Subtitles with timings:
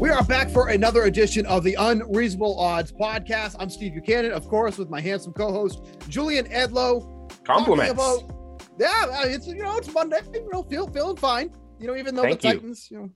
[0.00, 3.54] We are back for another edition of the Unreasonable Odds podcast.
[3.58, 7.30] I'm Steve Buchanan, of course, with my handsome co-host Julian Edlow.
[7.44, 7.92] Compliments.
[7.92, 10.20] About, yeah, it's you know it's Monday.
[10.32, 11.50] You know, feel feeling fine.
[11.78, 12.54] You know, even though Thank the you.
[12.54, 13.10] Titans, you know,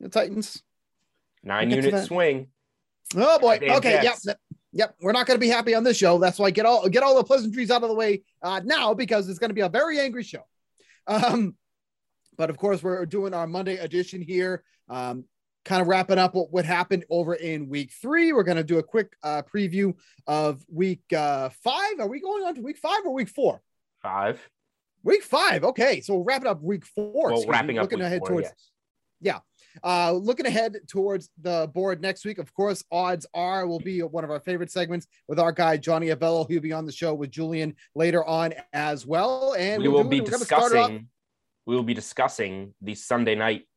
[0.00, 0.62] the Titans.
[1.44, 2.46] Nine We'll unit swing.
[3.14, 3.58] Oh boy.
[3.58, 4.00] Goddamn Okay.
[4.02, 4.24] Jets.
[4.24, 4.38] Yep.
[4.72, 4.94] Yep.
[5.02, 6.16] We're not going to be happy on this show.
[6.16, 9.28] That's why get all get all the pleasantries out of the way uh, now because
[9.28, 10.46] it's going to be a very angry show.
[11.06, 11.54] Um,
[12.38, 14.64] but of course, we're doing our Monday edition here.
[14.88, 15.24] Um,
[15.70, 18.32] kind of wrapping up what, what happened over in week three.
[18.32, 19.94] We're going to do a quick uh, preview
[20.26, 22.00] of week uh, five.
[22.00, 23.62] Are we going on to week five or week four?
[24.02, 24.40] Five.
[25.04, 25.62] Week five.
[25.62, 26.00] Okay.
[26.00, 27.32] So we're wrapping up week four.
[27.32, 28.48] Well, wrapping up looking ahead four, towards
[29.20, 29.40] yes.
[29.84, 34.24] uh, looking ahead towards the board next week, of course, odds are will be one
[34.24, 36.50] of our favorite segments with our guy Johnny Avello.
[36.50, 39.54] He'll be on the show with Julian later on as well.
[39.56, 41.08] And we we'll will be we're gonna start it off- discussing.
[41.64, 43.68] We will be discussing the Sunday night.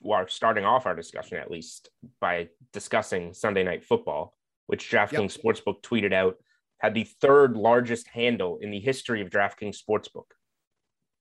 [0.00, 1.90] Well, starting off our discussion at least
[2.20, 4.34] by discussing Sunday night football,
[4.66, 6.36] which DraftKings Sportsbook tweeted out
[6.78, 10.24] had the third largest handle in the history of DraftKings Sportsbook.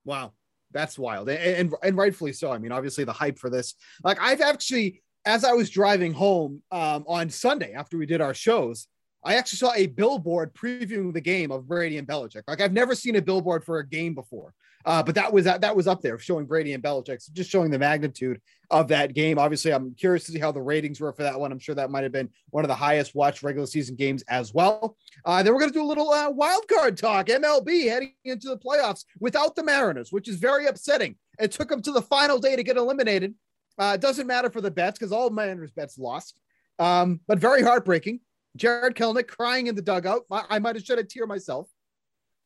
[0.05, 0.31] Wow,
[0.71, 2.51] that's wild, and, and and rightfully so.
[2.51, 3.75] I mean, obviously the hype for this.
[4.03, 8.33] Like I've actually, as I was driving home um, on Sunday after we did our
[8.33, 8.87] shows,
[9.23, 12.43] I actually saw a billboard previewing the game of Brady and Belichick.
[12.47, 14.53] Like I've never seen a billboard for a game before,
[14.89, 17.69] uh, but that was that was up there showing Brady and Belichick, so just showing
[17.69, 18.41] the magnitude
[18.71, 19.37] of that game.
[19.37, 21.51] Obviously, I'm curious to see how the ratings were for that one.
[21.51, 24.51] I'm sure that might have been one of the highest watched regular season games as
[24.51, 24.97] well.
[25.25, 27.27] Uh, then we're going to do a little uh, wild card talk.
[27.27, 31.15] MLB heading into the playoffs without the Mariners, which is very upsetting.
[31.37, 33.35] It took them to the final day to get eliminated.
[33.77, 36.39] Uh, doesn't matter for the bets because all Mariners bets lost,
[36.79, 38.21] um, but very heartbreaking.
[38.55, 40.23] Jarred Kelenic crying in the dugout.
[40.31, 41.69] I, I might have shed a tear myself.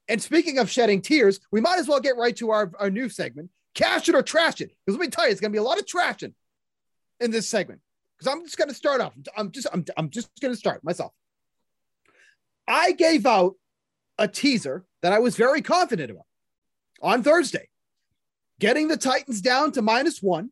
[0.08, 3.10] And speaking of shedding tears, we might as well get right to our, our new
[3.10, 4.72] segment, cash it or trash it.
[4.86, 6.34] Because let me tell you, it's going to be a lot of trashing
[7.20, 7.80] in this segment.
[8.18, 9.14] Because I'm just going to start off.
[9.38, 11.14] I'm just I'm, I'm just going to start myself.
[12.68, 13.56] I gave out
[14.18, 16.26] a teaser that I was very confident about
[17.02, 17.70] on Thursday,
[18.60, 20.50] getting the Titans down to minus one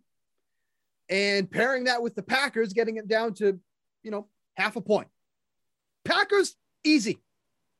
[1.10, 3.60] and pairing that with the Packers, getting it down to,
[4.04, 5.08] you know, half a point.
[6.04, 7.20] Packers, easy.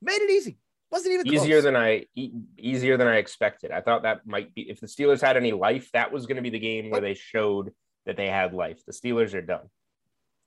[0.02, 0.58] Made it easy.
[0.92, 1.64] Wasn't even Easier close.
[1.64, 3.72] than I e- easier than I expected.
[3.72, 6.42] I thought that might be if the Steelers had any life, that was going to
[6.42, 7.72] be the game where they showed
[8.06, 8.82] that they had life.
[8.86, 9.70] The Steelers are done.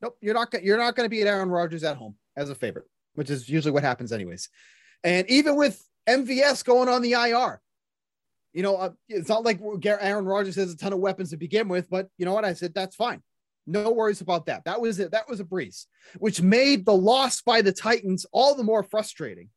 [0.02, 0.52] Nope, you're not.
[0.62, 2.84] You're not going to beat Aaron Rodgers at home as a favorite,
[3.14, 4.50] which is usually what happens, anyways.
[5.02, 7.62] And even with MVS going on the IR,
[8.52, 11.68] you know, uh, it's not like Aaron Rodgers has a ton of weapons to begin
[11.68, 11.88] with.
[11.88, 12.44] But you know what?
[12.44, 13.22] I said that's fine.
[13.66, 14.66] No worries about that.
[14.66, 15.12] That was it.
[15.12, 15.86] That was a breeze,
[16.18, 19.48] which made the loss by the Titans all the more frustrating.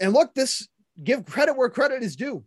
[0.00, 0.68] And look, this
[1.02, 2.44] give credit where credit is due.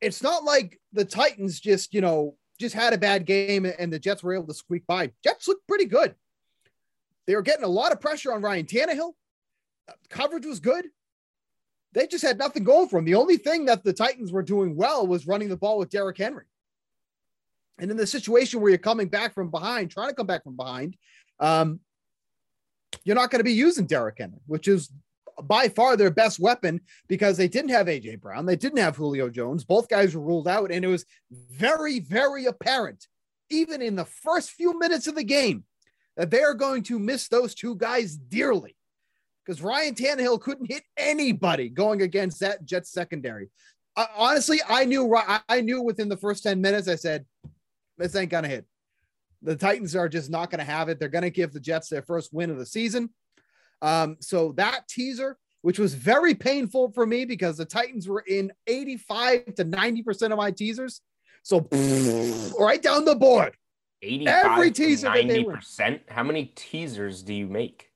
[0.00, 3.98] It's not like the Titans just, you know, just had a bad game and the
[3.98, 5.12] Jets were able to squeak by.
[5.24, 6.14] Jets looked pretty good.
[7.26, 9.12] They were getting a lot of pressure on Ryan Tannehill.
[10.08, 10.86] Coverage was good.
[11.92, 13.04] They just had nothing going for them.
[13.04, 16.18] The only thing that the Titans were doing well was running the ball with Derrick
[16.18, 16.44] Henry.
[17.78, 20.56] And in the situation where you're coming back from behind, trying to come back from
[20.56, 20.96] behind,
[21.40, 21.80] um,
[23.04, 24.90] you're not going to be using Derrick Henry, which is
[25.44, 29.28] by far their best weapon because they didn't have AJ Brown, they didn't have Julio
[29.28, 29.64] Jones.
[29.64, 33.06] Both guys were ruled out, and it was very, very apparent,
[33.50, 35.64] even in the first few minutes of the game,
[36.16, 38.76] that they are going to miss those two guys dearly
[39.46, 43.48] because Ryan Tannehill couldn't hit anybody going against that Jets secondary.
[43.96, 47.24] Uh, honestly, I knew I, I knew within the first 10 minutes, I said,
[47.96, 48.66] this ain't gonna hit.
[49.42, 50.98] The Titans are just not gonna have it.
[50.98, 53.10] They're gonna give the Jets their first win of the season.
[53.82, 58.52] Um, so that teaser, which was very painful for me because the Titans were in
[58.66, 61.00] 85 to 90% of my teasers.
[61.42, 61.68] So
[62.58, 63.56] right down the board.
[64.02, 66.00] 85 Every teaser that they 90%.
[66.08, 67.90] How many teasers do you make?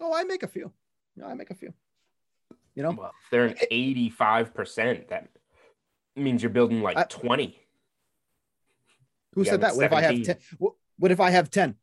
[0.00, 0.72] Oh, I make a few.
[1.16, 1.72] No, I make a few.
[2.74, 5.28] You know, Well, they're an 85%, that
[6.14, 7.58] means you're building like I- 20.
[9.32, 9.76] who yeah, said that?
[9.76, 10.36] What if I have 10?
[10.58, 11.74] What, what if I have 10?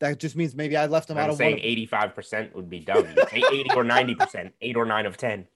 [0.00, 2.00] That just means maybe I left them out I'm of saying one.
[2.12, 3.06] 85% would be dumb.
[3.32, 5.46] 80 or 90%, 8 or 9 of 10.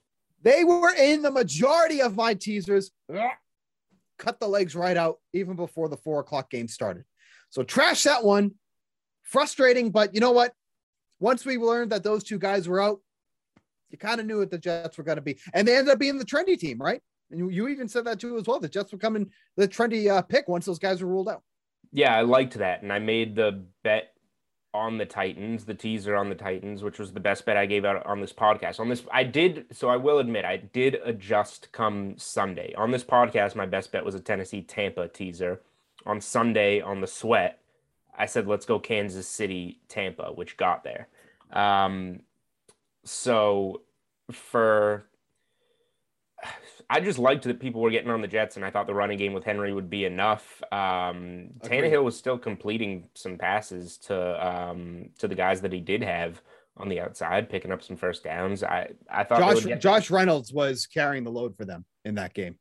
[0.41, 2.91] They were in the majority of my teasers.
[4.17, 7.03] Cut the legs right out even before the four o'clock game started.
[7.49, 8.53] So trash that one.
[9.23, 10.53] Frustrating, but you know what?
[11.19, 12.99] Once we learned that those two guys were out,
[13.89, 15.99] you kind of knew what the Jets were going to be, and they ended up
[15.99, 17.01] being the trendy team, right?
[17.29, 18.59] And you, you even said that too as well.
[18.59, 21.43] The Jets were coming the trendy uh, pick once those guys were ruled out.
[21.91, 22.83] Yeah, I liked that.
[22.83, 24.10] And I made the bet
[24.73, 27.83] on the Titans, the teaser on the Titans, which was the best bet I gave
[27.83, 28.79] out on this podcast.
[28.79, 32.73] On this, I did, so I will admit, I did adjust come Sunday.
[32.75, 35.61] On this podcast, my best bet was a Tennessee Tampa teaser.
[36.05, 37.59] On Sunday, on the sweat,
[38.17, 41.07] I said, let's go Kansas City Tampa, which got there.
[41.51, 42.21] Um,
[43.03, 43.81] so
[44.31, 45.05] for
[46.91, 49.17] I just liked that people were getting on the Jets, and I thought the running
[49.17, 50.61] game with Henry would be enough.
[50.73, 51.83] Um, Agreed.
[51.83, 56.41] Tannehill was still completing some passes to um, to the guys that he did have
[56.75, 58.61] on the outside, picking up some first downs.
[58.61, 62.33] I I thought Josh get- Josh Reynolds was carrying the load for them in that
[62.33, 62.57] game.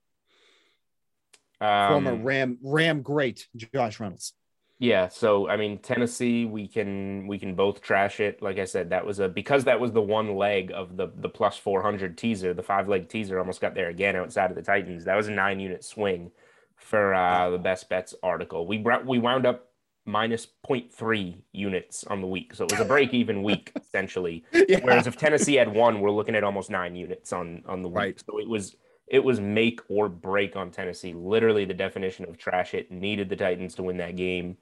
[1.59, 4.33] Former um, Ram Ram great Josh Reynolds.
[4.81, 8.41] Yeah, so I mean Tennessee, we can we can both trash it.
[8.41, 11.29] Like I said, that was a because that was the one leg of the the
[11.29, 14.62] plus four hundred teaser, the five leg teaser almost got there again outside of the
[14.62, 15.05] Titans.
[15.05, 16.31] That was a nine unit swing
[16.77, 18.67] for uh, the best bets article.
[18.67, 19.67] We brought we wound up
[20.06, 24.47] minus 0.3 units on the week, so it was a break even week essentially.
[24.67, 24.79] Yeah.
[24.81, 27.97] Whereas if Tennessee had one, we're looking at almost nine units on on the week.
[27.97, 28.23] Right.
[28.25, 28.76] So it was
[29.11, 31.12] it was make or break on Tennessee.
[31.12, 32.91] Literally the definition of trash it.
[32.93, 34.57] Needed the Titans to win that game,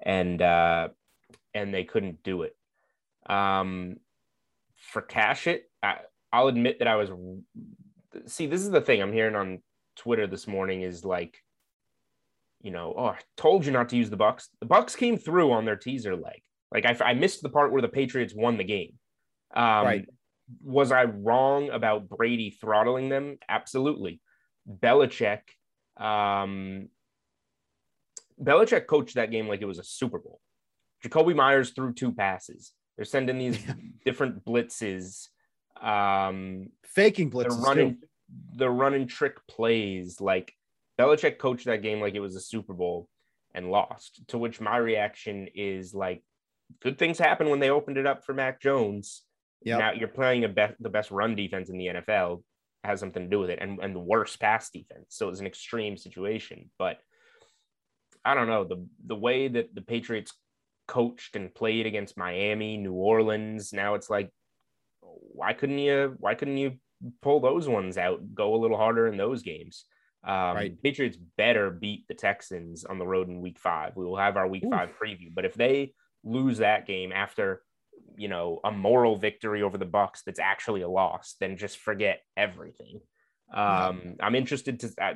[0.00, 0.88] and uh,
[1.54, 2.54] and they couldn't do it.
[3.26, 3.96] Um,
[4.76, 5.96] for cash it, I,
[6.30, 7.10] I'll admit that I was.
[8.26, 9.62] See, this is the thing I'm hearing on
[9.96, 11.42] Twitter this morning is like,
[12.60, 14.50] you know, oh, I told you not to use the Bucks.
[14.60, 16.42] The Bucks came through on their teaser leg.
[16.70, 18.92] Like I, I missed the part where the Patriots won the game.
[19.54, 20.06] Um, Right.
[20.62, 23.38] Was I wrong about Brady throttling them?
[23.48, 24.20] Absolutely.
[24.68, 25.40] Belichick,
[25.96, 26.88] um,
[28.40, 30.40] Belichick coached that game like it was a Super Bowl.
[31.04, 32.72] Jakobi Meyers threw two passes.
[32.96, 33.58] They're sending these
[34.04, 35.28] different blitzes.
[35.80, 38.06] Um, Faking they're blitzes running too.
[38.56, 40.52] they're running trick plays like
[40.98, 43.08] Belichick coached that game like it was a Super Bowl
[43.54, 44.20] and lost.
[44.28, 46.22] To which my reaction is like,
[46.80, 49.22] good things happen when they opened it up for Mac Jones.
[49.62, 49.78] Yep.
[49.78, 52.42] Now you're playing a be- the best run defense in the NFL
[52.84, 55.06] has something to do with it, and and the worst pass defense.
[55.08, 56.98] So it's an extreme situation, but
[58.24, 60.32] I don't know the the way that the Patriots
[60.86, 63.72] coached and played against Miami, New Orleans.
[63.72, 64.30] Now it's like,
[65.00, 66.14] why couldn't you?
[66.18, 66.74] Why couldn't you
[67.22, 68.34] pull those ones out?
[68.34, 69.84] Go a little harder in those games.
[70.24, 70.82] Um, Right.
[70.82, 73.96] Patriots better beat the Texans on the road in Week Five.
[73.96, 74.70] We will have our Week Oof.
[74.70, 75.92] Five preview, but if they
[76.24, 77.62] lose that game after
[78.16, 82.20] you know a moral victory over the Bucks that's actually a loss, then just forget
[82.36, 83.00] everything.
[83.52, 85.14] Um, I'm interested to I,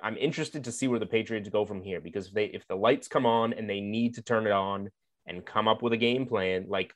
[0.00, 2.76] I'm interested to see where the Patriots go from here because if they if the
[2.76, 4.90] lights come on and they need to turn it on
[5.26, 6.92] and come up with a game plan, like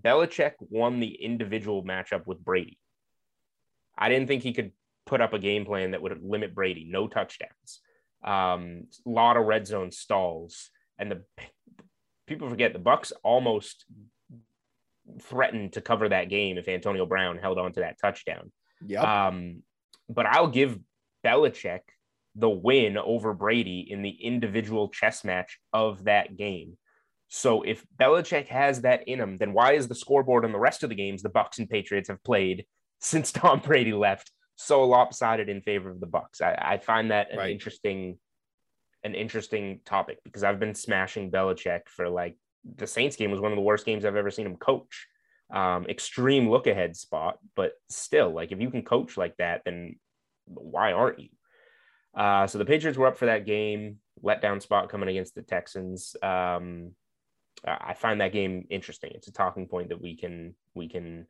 [0.00, 2.78] Belichick won the individual matchup with Brady.
[3.96, 4.72] I didn't think he could
[5.06, 6.86] put up a game plan that would limit Brady.
[6.88, 7.80] No touchdowns,
[8.24, 11.22] um, a lot of red zone stalls, and the
[12.26, 13.84] people forget the Bucks almost
[15.20, 18.52] threatened to cover that game if Antonio Brown held on to that touchdown.
[18.86, 19.02] Yep.
[19.04, 19.62] Um,
[20.08, 20.78] but I'll give
[21.24, 21.80] Belichick
[22.34, 26.78] the win over Brady in the individual chess match of that game.
[27.28, 30.82] So if Belichick has that in him, then why is the scoreboard on the rest
[30.82, 32.66] of the games the Bucks and Patriots have played
[33.00, 36.40] since Tom Brady left so lopsided in favor of the Bucks?
[36.40, 37.50] I, I find that an Right.
[37.50, 38.18] interesting,
[39.04, 42.36] an interesting topic because I've been smashing Belichick for like
[42.76, 45.06] the Saints game was one of the worst games I've ever seen him coach.
[45.50, 49.96] Um, extreme look ahead spot, but still, like if you can coach like that, then
[50.46, 51.28] why aren't you?
[52.14, 56.16] Uh, so the Patriots were up for that game, letdown spot coming against the Texans.
[56.22, 56.92] Um,
[57.64, 59.12] I find that game interesting.
[59.14, 61.26] It's a talking point that we can we can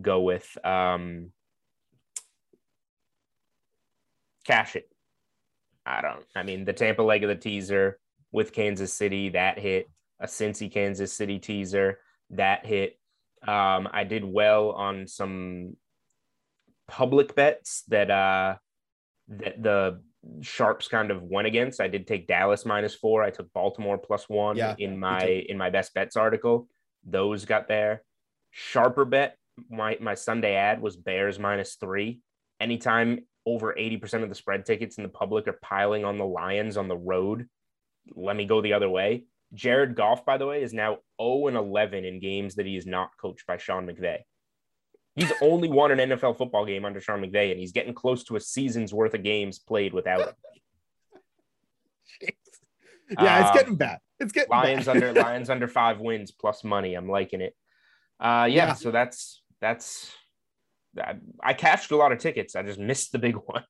[0.00, 0.58] go with.
[0.64, 1.30] Um,
[4.44, 4.88] cash it.
[5.86, 6.24] I don't.
[6.34, 7.98] I mean, the Tampa leg of the teaser
[8.30, 9.88] with Kansas City that hit
[10.22, 11.98] a Cincy Kansas City teaser
[12.30, 12.98] that hit.
[13.46, 15.76] Um, I did well on some
[16.88, 18.54] public bets that uh
[19.28, 20.00] that the
[20.40, 21.80] sharps kind of went against.
[21.80, 23.22] I did take Dallas minus four.
[23.22, 26.68] I took Baltimore plus one Yeah, in my in my best bets article.
[27.04, 28.04] Those got there.
[28.50, 29.36] Sharper bet.
[29.68, 32.20] My my Sunday ad was Bears minus three.
[32.60, 36.76] Anytime over 80% of the spread tickets in the public are piling on the Lions
[36.76, 37.48] on the road,
[38.14, 39.24] let me go the other way.
[39.54, 42.86] Jared Goff, by the way, is now 0 and 11 in games that he is
[42.86, 44.18] not coached by Sean McVay.
[45.14, 48.36] He's only won an NFL football game under Sean McVay, and he's getting close to
[48.36, 50.34] a season's worth of games played without him.
[53.10, 53.98] yeah, it's Um, getting bad.
[54.20, 54.96] It's getting Lions bad.
[55.02, 56.94] under Lions under five wins plus money.
[56.94, 57.54] I'm liking it.
[58.20, 58.72] Uh, yeah, Yeah.
[58.74, 60.12] so that's that's.
[60.98, 62.54] I, I cashed a lot of tickets.
[62.54, 63.64] I just missed the big one.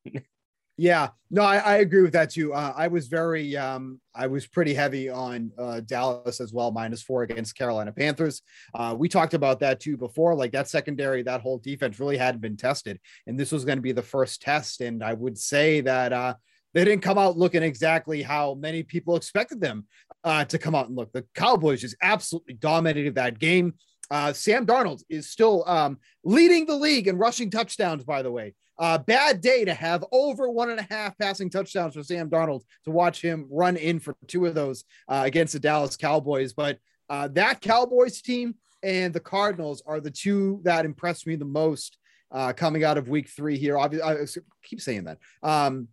[0.79, 2.55] Yeah, no, I, I agree with that too.
[2.55, 7.03] Uh, I was very, um, I was pretty heavy on uh, Dallas as well, minus
[7.03, 8.41] four against Carolina Panthers.
[8.75, 10.35] Uh, we talked about that too before.
[10.35, 13.83] Like that secondary, that whole defense really hadn't been tested, and this was going to
[13.83, 14.81] be the first test.
[14.81, 16.35] And I would say that uh,
[16.73, 19.87] they didn't come out looking exactly how many people expected them
[20.25, 21.13] uh, to come out and look.
[21.13, 23.75] The Cowboys just absolutely dominated that game.
[24.11, 28.55] Uh, Sam Darnold is still um, leading the league in rushing touchdowns, by the way.
[28.79, 32.63] Uh, bad day to have over one and a half passing touchdowns for Sam Darnold
[32.85, 36.53] to watch him run in for two of those uh, against the Dallas Cowboys.
[36.53, 41.45] But uh, that Cowboys team and the Cardinals are the two that impressed me the
[41.45, 41.99] most
[42.31, 43.79] uh, coming out of week three here.
[43.79, 44.25] Obviously, I
[44.65, 45.89] keep saying that, um,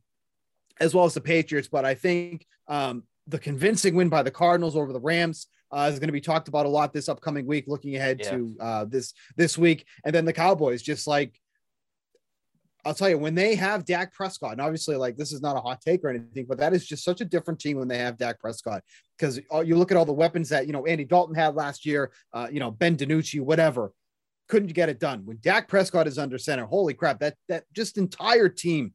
[0.80, 1.68] as well as the Patriots.
[1.68, 6.00] But I think um, the convincing win by the Cardinals over the Rams uh, is
[6.00, 8.30] going to be talked about a lot this upcoming week, looking ahead Yeah.
[8.32, 11.40] to uh, this this week, and then the Cowboys, just like
[12.86, 15.60] I'll tell you, when they have Dak Prescott, and obviously, like this is not a
[15.60, 18.18] hot take or anything, but that is just such a different team when they have
[18.18, 18.84] Dak Prescott.
[19.18, 22.12] Because you look at all the weapons that you know Andy Dalton had last year,
[22.34, 23.92] uh, you know Ben DiNucci, whatever,
[24.48, 25.26] couldn't get it done.
[25.26, 28.94] When Dak Prescott is under center, holy crap, that that just entire team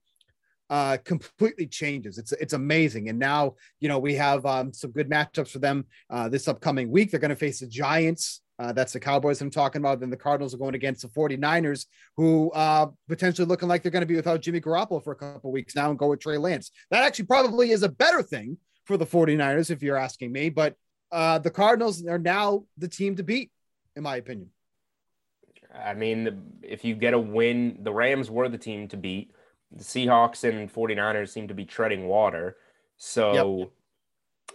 [0.70, 5.10] uh completely changes it's it's amazing and now you know we have um some good
[5.10, 8.92] matchups for them uh this upcoming week they're going to face the giants uh, that's
[8.92, 10.00] the Cowboys I'm talking about.
[10.00, 14.02] Then the Cardinals are going against the 49ers, who uh, potentially looking like they're going
[14.02, 16.70] to be without Jimmy Garoppolo for a couple weeks now and go with Trey Lance.
[16.90, 20.50] That actually probably is a better thing for the 49ers, if you're asking me.
[20.50, 20.76] But
[21.10, 23.50] uh, the Cardinals are now the team to beat,
[23.96, 24.50] in my opinion.
[25.74, 29.32] I mean, the, if you get a win, the Rams were the team to beat.
[29.72, 32.56] The Seahawks and 49ers seem to be treading water.
[32.96, 33.72] So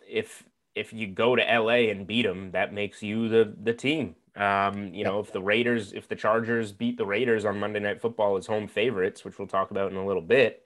[0.08, 0.44] if
[0.80, 4.16] if you go to LA and beat them, that makes you the the team.
[4.36, 8.02] Um, you know, if the Raiders, if the Chargers beat the Raiders on Monday Night
[8.02, 10.66] Football as home favorites, which we'll talk about in a little bit,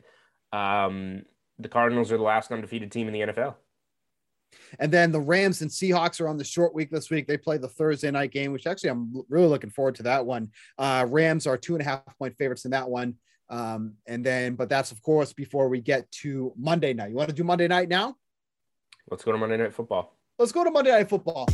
[0.52, 1.24] um,
[1.58, 3.56] the Cardinals are the last undefeated team in the NFL.
[4.80, 7.28] And then the Rams and Seahawks are on the short week this week.
[7.28, 10.52] They play the Thursday night game, which actually I'm really looking forward to that one.
[10.78, 13.16] Uh, Rams are two and a half point favorites in that one.
[13.50, 17.10] Um, and then, but that's of course before we get to Monday night.
[17.10, 18.16] You want to do Monday night now?
[19.10, 20.16] Let's go to Monday Night Football.
[20.40, 21.46] Let's go to Monday Night Football.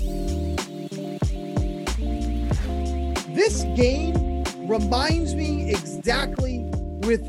[3.36, 6.60] This game reminds me exactly
[7.04, 7.26] with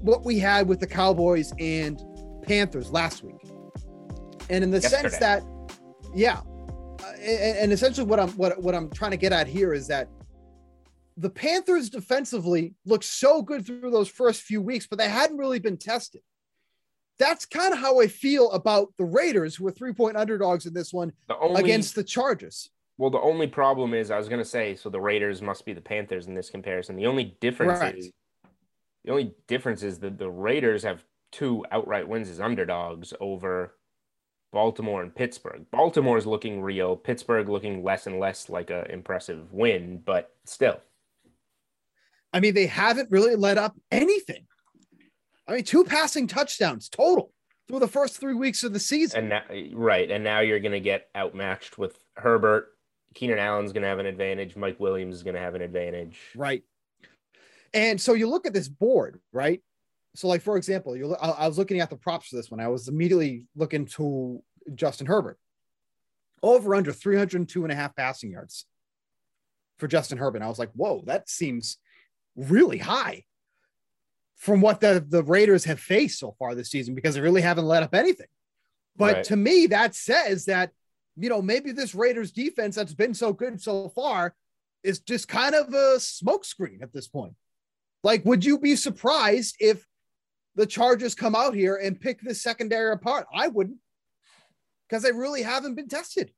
[0.00, 2.02] what we had with the Cowboys and
[2.42, 3.40] Panthers last week.
[4.48, 5.42] And in the sense that,
[6.14, 6.40] yeah,
[7.20, 10.08] and, and essentially what I'm what, what I'm trying to get at here is that
[11.16, 15.58] the Panthers defensively looked so good through those first few weeks, but they hadn't really
[15.58, 16.22] been tested.
[17.20, 20.74] That's kind of how I feel about the Raiders, who are three point underdogs in
[20.74, 22.70] this one The only against the Chargers.
[22.96, 25.72] Well, the only problem is I was going to say so the Raiders must be
[25.72, 26.96] the Panthers in this comparison.
[26.96, 27.96] The only difference Right.
[27.96, 28.10] is
[29.04, 33.76] the only difference is that the Raiders have two outright wins as underdogs over
[34.52, 35.64] Baltimore and Pittsburgh.
[35.70, 40.80] Baltimore is looking real, Pittsburgh looking less and less like a impressive win, but still.
[42.32, 44.46] I mean, they haven't really let up anything.
[45.50, 47.32] I mean, two passing touchdowns total
[47.66, 49.18] through the first three weeks of the season.
[49.18, 49.42] And now,
[49.74, 52.68] right, and now you're going to get outmatched with Herbert.
[53.14, 54.54] Keenan Allen's going to have an advantage.
[54.54, 56.20] Mike Williams is going to have an advantage.
[56.36, 56.62] right.
[57.74, 59.60] And so you look at this board, right?
[60.14, 62.58] So, like for example, you I I was looking at the props for this one.
[62.60, 64.42] I was immediately looking to
[64.74, 65.38] Justin Herbert
[66.42, 68.66] over under 302 and a half passing yards
[69.78, 70.42] for Justin Herbert.
[70.42, 71.78] I was like, whoa, that seems
[72.36, 73.24] really high
[74.40, 77.66] from what the, the Raiders have faced so far this season because they really haven't
[77.66, 78.26] let up anything.
[78.96, 79.24] But Right.
[79.24, 80.70] to me, that says that,
[81.14, 84.34] you know, maybe this Raiders defense that's been so good so far
[84.82, 87.34] is just kind of a smokescreen at this point.
[88.02, 89.86] Like, would you be surprised if
[90.54, 93.26] the Chargers come out here and pick this secondary apart?
[93.34, 93.76] I wouldn't
[94.88, 96.32] because they really haven't been tested.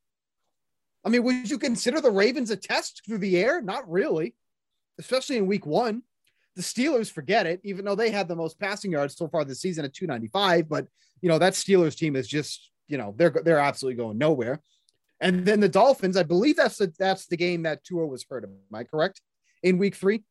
[1.04, 3.62] I mean, would you consider the Ravens a test through the air?
[3.62, 4.34] Not really,
[4.98, 6.02] especially in week one.
[6.56, 9.60] The Steelers forget it, even though they had the most passing yards so far this
[9.60, 10.68] season at 295.
[10.68, 10.86] But
[11.20, 14.60] you know, that Steelers team is just, you know, they're they're absolutely going nowhere.
[15.20, 18.44] And then the Dolphins, I believe that's the that's the game that Tua was hurt.
[18.44, 19.20] Am I correct?
[19.62, 20.24] In week three?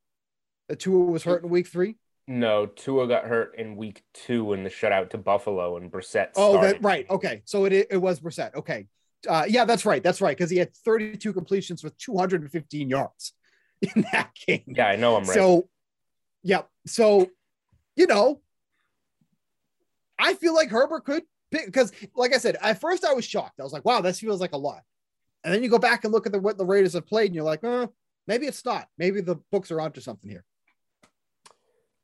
[0.68, 1.98] The Tua was hurt in week three?
[2.28, 6.30] No, Tua got hurt in week two in the shutout to Buffalo and Brissett.
[6.36, 7.10] Oh, that right.
[7.10, 7.42] Okay.
[7.46, 8.56] So it it was Brissett.
[8.56, 8.88] Okay.
[9.28, 10.02] Uh, yeah, that's right.
[10.02, 10.36] That's right.
[10.36, 13.34] Because he had 32 completions with 215 yards
[13.96, 14.64] in that game.
[14.68, 15.34] Yeah, I know I'm right.
[15.34, 15.70] So,
[16.44, 16.64] yeah.
[16.86, 17.30] So,
[17.96, 18.42] you know,
[20.18, 23.60] I feel like Herbert could pick because, like I said, at first I was shocked.
[23.60, 24.82] I was like, wow, this feels like a lot.
[25.44, 27.36] And then you go back and look at the, what the Raiders have played, and
[27.36, 27.92] you're like, oh,
[28.28, 28.88] maybe it's not.
[28.98, 30.46] Maybe the books are onto something here.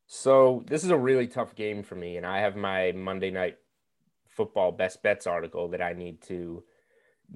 [0.07, 3.57] So this is a really tough game for me, and I have my Monday night
[4.29, 6.63] football best bets article that I need to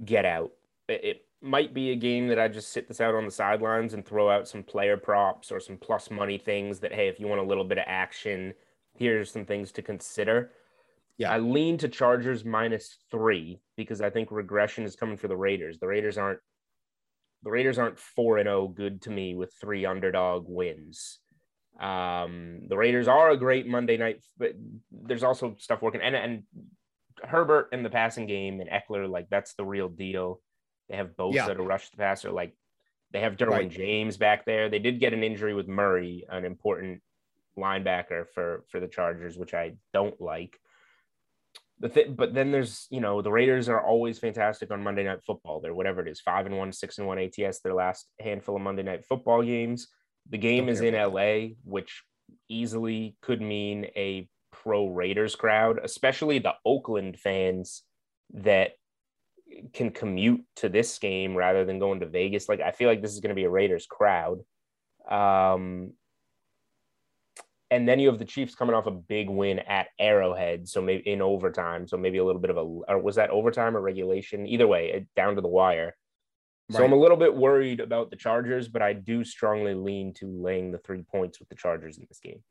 [0.06, 0.52] get out.
[0.88, 4.06] It might be a game that I just sit this out on the sidelines and
[4.06, 7.42] throw out some player props or some plus money things that hey, if you want
[7.42, 8.54] a little bit of action,
[8.96, 10.52] here's some things to consider.
[11.18, 11.32] Yeah.
[11.32, 15.80] I lean to Chargers minus three because I think regression is coming for the Raiders.
[15.80, 16.40] The Raiders aren't
[17.44, 21.20] the Raiders aren't four and zero good to me with three underdog wins.
[21.80, 24.54] Um, the Raiders are a great Monday night, but
[24.92, 26.02] there's also stuff working.
[26.02, 26.44] And and
[27.24, 30.40] Herbert in the passing game and Ekeler like that's the real deal.
[30.92, 31.54] They have Bosa Yeah.
[31.54, 32.32] to rush the passer.
[32.32, 32.54] Like
[33.12, 33.70] they have Derwin Right.
[33.70, 34.70] James back there.
[34.70, 37.02] They did get an injury with Murray, an important
[37.58, 40.60] linebacker for for the Chargers, which I don't like.
[41.80, 45.24] The th- but then there's you know the Raiders are always fantastic on Monday Night
[45.24, 45.62] Football.
[45.62, 47.62] They're whatever it is, five and one, six and one ATS.
[47.62, 49.88] Their last handful of Monday Night Football games.
[50.30, 52.04] The game is in LA, which
[52.50, 57.84] easily could mean a pro Raiders crowd, especially the Oakland fans
[58.34, 58.74] that
[59.74, 62.50] can commute to this game rather than going to Vegas.
[62.50, 64.40] Like I feel like this is going to be a Raiders crowd.
[65.10, 65.94] Um,
[67.70, 71.10] and then you have the Chiefs coming off a big win at Arrowhead, so maybe
[71.10, 74.46] in overtime, so maybe a little bit of a or was that overtime or regulation?
[74.46, 75.96] Either way, down to the wire.
[76.70, 80.28] So I'm a little bit worried about the Chargers, but I do strongly lean to
[80.28, 82.42] laying the three points with the Chargers in this game.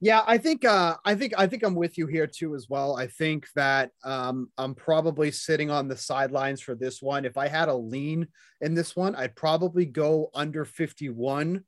[0.00, 2.96] Yeah, I think uh I think I think I'm with you here too as well.
[2.96, 7.24] I think that um I'm probably sitting on the sidelines for this one.
[7.24, 8.28] If I had a lean
[8.60, 11.64] in this one, I'd probably go under 51.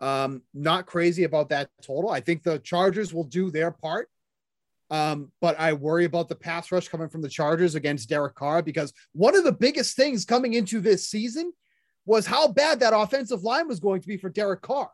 [0.00, 2.10] Um not crazy about that total.
[2.10, 4.08] I think the Chargers will do their part.
[4.88, 8.62] Um, but I worry about the pass rush coming from the Chargers against Derek Carr
[8.62, 11.52] because one of the biggest things coming into this season
[12.04, 14.90] was how bad that offensive line was going to be for Derek Carr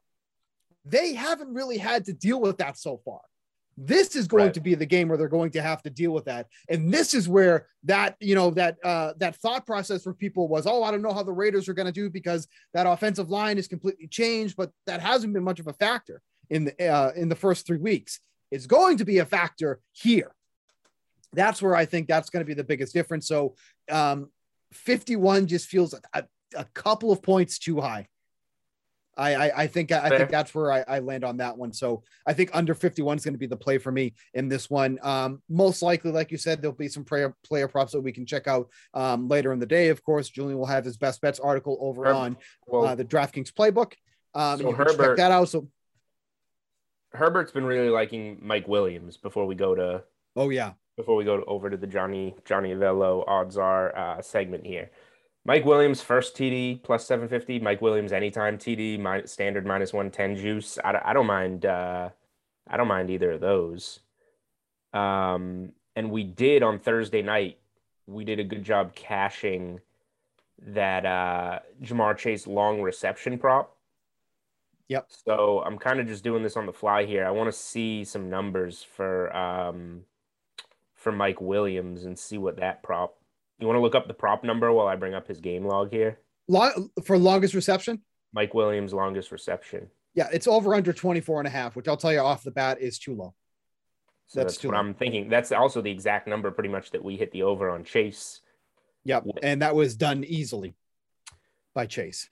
[0.85, 3.21] they haven't really had to deal with that so far.
[3.79, 4.55] This is going Right.
[4.55, 6.47] to be the game where they're going to have to deal with that.
[6.69, 10.67] And this is where that, you know, that uh that thought process for people was,
[10.67, 13.57] oh, I don't know how the Raiders are going to do because that offensive line
[13.57, 17.29] is completely changed, but that hasn't been much of a factor in the uh in
[17.31, 18.21] the first 3 weeks.
[18.51, 20.33] It's going to be a factor here.
[21.33, 23.27] That's where I think that's going to be the biggest difference.
[23.27, 23.55] So
[23.91, 24.31] um
[24.75, 28.09] 51 just feels a, a couple of points too high.
[29.17, 30.19] I, I, I think I Fair.
[30.19, 31.73] think that's where I, I land on that one.
[31.73, 34.71] So I think under 51 is going to be the play for me in this
[34.71, 34.99] one.
[35.03, 38.25] Um, most likely, like you said, there'll be some player player props that we can
[38.25, 39.89] check out um, later in the day.
[39.89, 43.05] Of course, Julian will have his best bets article over Herb- on Well, uh, the
[43.05, 43.93] DraftKings playbook.
[44.35, 45.49] Um, So can check Herbert- that out.
[45.49, 45.69] So
[47.13, 50.05] Herbert's been really liking Mike Williams before we go to
[50.37, 54.23] oh yeah, before we go to, over to the Johnny Johnny Avello odds are uh,
[54.23, 54.91] segment here.
[55.45, 57.59] Mike Williams first TD plus 750.
[57.61, 60.79] Mike Williams anytime TD mi- standard minus 110 juice.
[60.85, 61.67] I, don't- I don't mind.
[61.67, 62.11] Uh,
[62.69, 64.01] I don't mind either of those.
[64.93, 67.59] Um, and we did on Thursday night.
[68.07, 69.81] We did a good job cashing
[70.65, 73.77] that uh, Ja'Marr Chase long reception prop.
[74.89, 75.07] Yep.
[75.27, 77.25] So I'm kind of just doing this on the fly here.
[77.25, 80.03] I want to see some numbers for um,
[80.95, 83.17] for Mike Williams and see what that prop.
[83.63, 85.93] You want to look up the prop number while I bring up his game log
[85.93, 86.19] here?
[86.49, 88.03] Long, for longest reception.
[88.33, 89.89] Mike Williams longest reception.
[90.15, 92.81] Yeah, it's over under 24 and a half, which I'll tell you off the bat
[92.81, 93.35] is too low.
[94.27, 94.81] So That's that's, too what low.
[94.81, 95.29] I'm thinking.
[95.29, 98.41] That's also the exact number pretty much that we hit the over on Chase.
[99.05, 99.27] Yep.
[99.45, 100.75] And that was done easily
[101.73, 102.31] by Chase.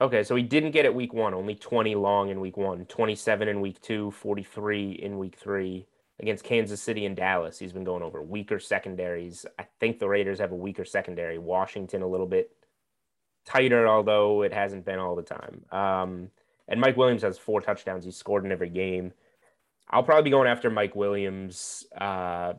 [0.00, 3.46] Okay, so he didn't get it week one, only 20 long in week one, 27
[3.46, 5.86] in week two, 43 in week three
[6.20, 7.58] against Kansas City and Dallas.
[7.58, 9.44] He's been going over weaker secondaries.
[9.58, 11.38] I think the Raiders have a weaker secondary.
[11.38, 12.50] Washington a little bit
[13.44, 15.64] tighter, although it hasn't been all the time.
[15.70, 16.30] Um,
[16.68, 18.04] and Mike Williams has four touchdowns.
[18.04, 19.12] He's scored in every game.
[19.88, 22.54] I'll probably be going after Mike Williams uh,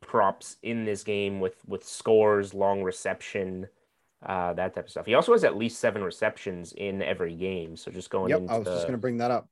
[0.00, 3.68] props in this game with with scores, long reception,
[4.26, 5.06] uh, that type of stuff.
[5.06, 7.76] He also has at least seven receptions in every game.
[7.76, 9.48] So just going Yep, into I was just going to bring that up.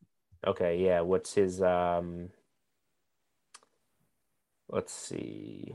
[0.47, 1.01] okay, yeah.
[1.03, 2.31] What's his um?
[4.68, 5.74] Let's see.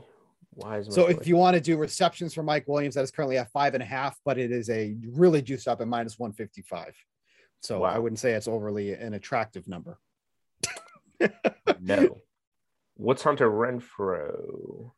[0.54, 3.38] Why is So if you want to do receptions for Mike Williams, that is currently
[3.38, 6.94] at five and a half, but it is a really juiced up at minus 155.
[7.60, 9.98] So I wouldn't say it's overly an attractive number.
[11.80, 12.20] no,
[12.96, 14.92] what's Hunter Renfrow?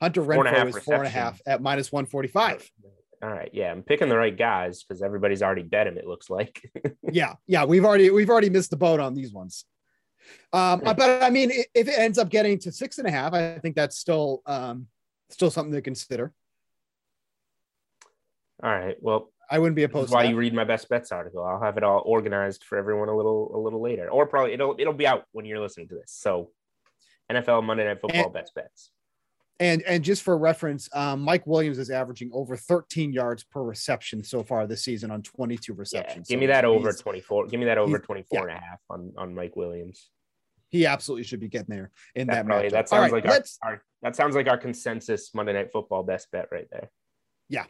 [0.00, 2.70] Hunter Four Renfrow half is four and a half at minus 145.
[3.20, 5.98] All right, yeah, I'm picking the right guys because everybody's already bet him.
[5.98, 6.62] It looks like.
[7.12, 9.64] yeah, yeah, we've already we've already missed the boat on these ones.
[10.52, 10.92] Um, Yeah.
[10.94, 13.76] but I mean, if it ends up getting to six and a half, I think
[13.76, 14.88] that's still um
[15.30, 16.32] still something to consider.
[18.62, 20.30] All right, well, I wouldn't be opposed is to why that.
[20.30, 21.44] you read my best bets article.
[21.44, 24.74] I'll have it all organized for everyone a little a little later, or probably it'll
[24.78, 26.12] it'll be out when you're listening to this.
[26.12, 26.50] So,
[27.30, 28.90] NFL Monday Night Football And- best bets.
[29.60, 34.22] And and just for reference, um, Mike Williams is averaging over 13 yards per reception
[34.22, 36.28] so far this season on 22 Yeah, receptions.
[36.28, 37.46] give So me that over 24.
[37.48, 40.10] Give me that over he's- 24 and a half on on Mike Williams.
[40.70, 42.70] He absolutely should be getting there in That, that, matchup.
[42.70, 46.30] that sounds right, like our, our that sounds like our consensus Monday Night Football best
[46.30, 46.90] bet right there.
[47.48, 47.64] Yeah.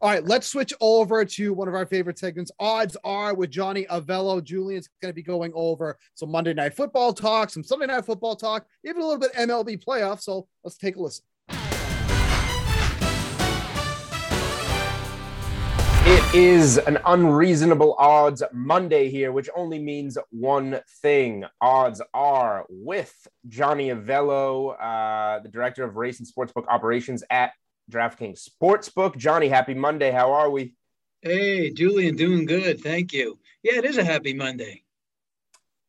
[0.00, 0.24] All right.
[0.24, 2.50] Let's switch over to one of our favorite segments.
[2.58, 4.42] Odds are with Johnny Avello.
[4.42, 8.36] Julian's going to be going over some Monday Night Football talk, some Sunday Night Football
[8.36, 10.20] talk, even a little bit MLB playoff.
[10.20, 11.24] So let's take a listen.
[16.34, 21.44] Is an unreasonable odds Monday here, which only means one thing.
[21.60, 23.14] Odds are with
[23.46, 27.52] Johnny Avello, uh, the director of race and sportsbook operations at
[27.90, 29.16] DraftKings Sportsbook.
[29.16, 30.10] Johnny, happy Monday.
[30.10, 30.74] How are we?
[31.22, 32.80] Hey, Julian, doing good.
[32.82, 33.38] Thank you.
[33.62, 34.84] Yeah, it is a happy Monday.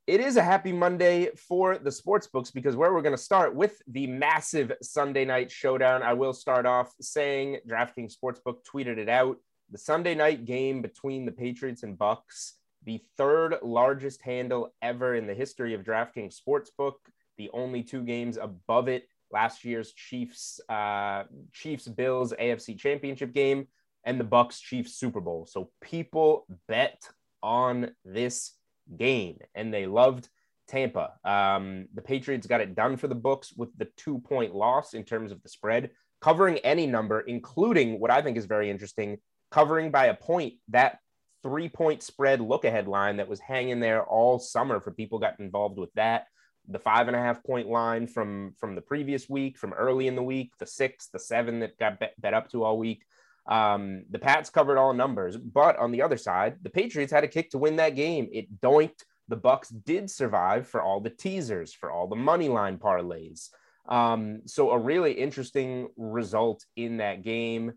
[0.08, 3.54] It is a happy Monday for the sports books because where we're going to start
[3.54, 6.02] with the massive Sunday night showdown.
[6.02, 9.38] I will start off saying DraftKings Sportsbook tweeted it out.
[9.72, 12.56] The Sunday night game between the Patriots and Bucks,
[12.86, 16.94] the third largest handle ever in the history of DraftKings Sportsbook.
[17.38, 23.68] The only two games above it, last year's Chiefs uh, Chiefs Bills AFC Championship game
[24.04, 25.46] and the Bucks Chiefs Super Bowl.
[25.46, 27.08] So people bet
[27.44, 28.54] on this
[28.98, 30.30] game and they loved
[30.68, 31.14] Tampa.
[31.24, 35.04] Um, the Patriots got it done for the books with the two point loss in
[35.04, 39.20] terms of the spread, covering any number, including what I think is very interesting,
[39.52, 41.00] covering by a point that
[41.42, 45.40] three point spread look ahead line that was hanging there all summer for people got
[45.40, 46.28] involved with that.
[46.68, 50.16] The five and a half point line from from the previous week, from early in
[50.16, 53.04] the week, the six, the seven that got bet, bet up to all week.
[53.48, 57.28] Um, the Pats covered all numbers, but on the other side, the Patriots had a
[57.28, 58.30] kick to win that game.
[58.32, 59.04] It doinked.
[59.28, 63.50] The Bucks did survive for all the teasers, for all the money line parlays.
[63.88, 67.74] Um, so a really interesting result in that game.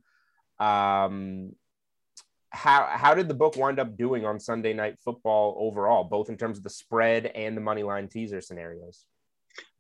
[0.58, 1.52] Um,
[2.52, 6.36] how how did the book wind up doing on Sunday Night Football overall, both in
[6.36, 9.04] terms of the spread and the money line teaser scenarios?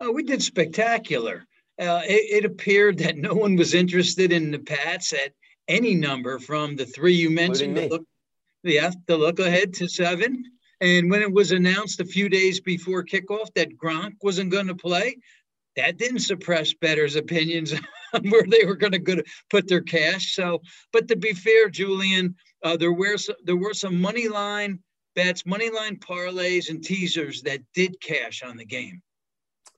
[0.00, 1.46] Oh, we did spectacular.
[1.78, 5.32] Uh, it, it appeared that no one was interested in the Pats at
[5.68, 7.74] any number from the three you mentioned.
[7.74, 7.82] me.
[7.82, 8.04] The look,
[8.62, 10.44] yeah, the look ahead to seven.
[10.80, 14.74] And when it was announced a few days before kickoff that Gronk wasn't going to
[14.74, 15.16] play,
[15.76, 17.72] that didn't suppress bettors' opinions
[18.12, 20.34] on where they were going to to put their cash.
[20.34, 20.60] So,
[20.92, 24.78] but to be fair, Julian, uh, there were some, there were some money line
[25.14, 29.02] bets, money line parlays, and teasers that did cash on the game.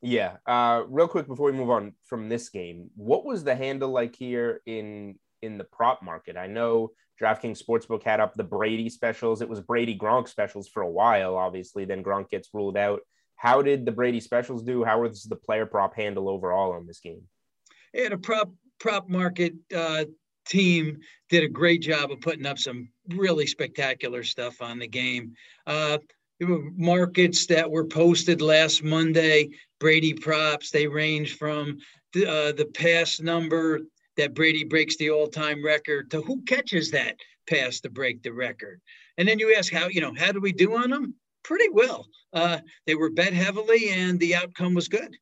[0.00, 0.36] Yeah.
[0.46, 4.14] Uh, real quick before we move on from this game, what was the handle like
[4.14, 6.36] here in in the prop market?
[6.36, 9.40] I know DraftKings Sportsbook had up the Brady specials.
[9.40, 11.84] It was Brady Gronk specials for a while, obviously.
[11.84, 13.00] Then Gronk gets ruled out.
[13.36, 14.84] How did the Brady specials do?
[14.84, 17.22] How was the player prop handle overall on this game?
[17.94, 20.04] And a prop prop market uh,
[20.46, 25.34] team did a great job of putting up some really spectacular stuff on the game.
[25.66, 25.98] Uh,
[26.38, 29.50] there were markets that were posted last Monday.
[29.80, 31.78] Brady props they range from
[32.12, 33.80] the, uh, the pass number
[34.16, 37.16] that Brady breaks the all-time record to who catches that
[37.48, 38.80] pass to break the record.
[39.18, 41.14] And then you ask how you know how do we do on them?
[41.42, 42.06] Pretty well.
[42.32, 45.16] Uh, they were bet heavily, and the outcome was good.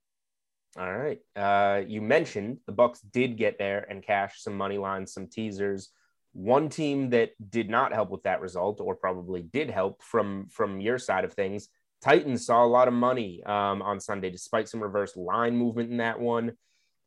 [0.78, 1.18] All right.
[1.36, 5.90] Uh, you mentioned the Bucks did get there and cash some money lines, some teasers.
[6.32, 10.80] One team that did not help with that result, or probably did help from from
[10.80, 11.68] your side of things,
[12.02, 15.98] Titans saw a lot of money um, on Sunday, despite some reverse line movement in
[15.98, 16.52] that one.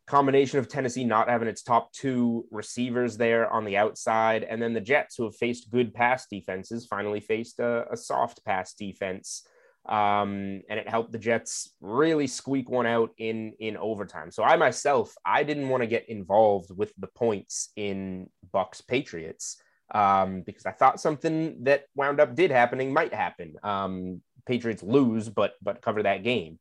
[0.07, 4.73] Combination of Tennessee not having its top two receivers there on the outside, and then
[4.73, 9.47] the Jets, who have faced good pass defenses, finally faced a, a soft pass defense.
[9.87, 14.31] Um, and it helped the Jets really squeak one out in in overtime.
[14.31, 19.61] So I myself, I didn't want to get involved with the points in Bucks Patriots
[19.93, 23.55] um, because I thought something that wound up did happening might happen.
[23.63, 26.59] Um, Patriots lose, but but cover that game.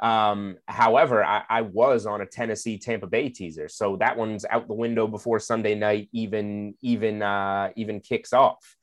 [0.00, 4.68] Um, however, I, I, was on a Tennessee Tampa Bay teaser, so that one's out
[4.68, 8.76] the window before Sunday night even even uh, even kicks off.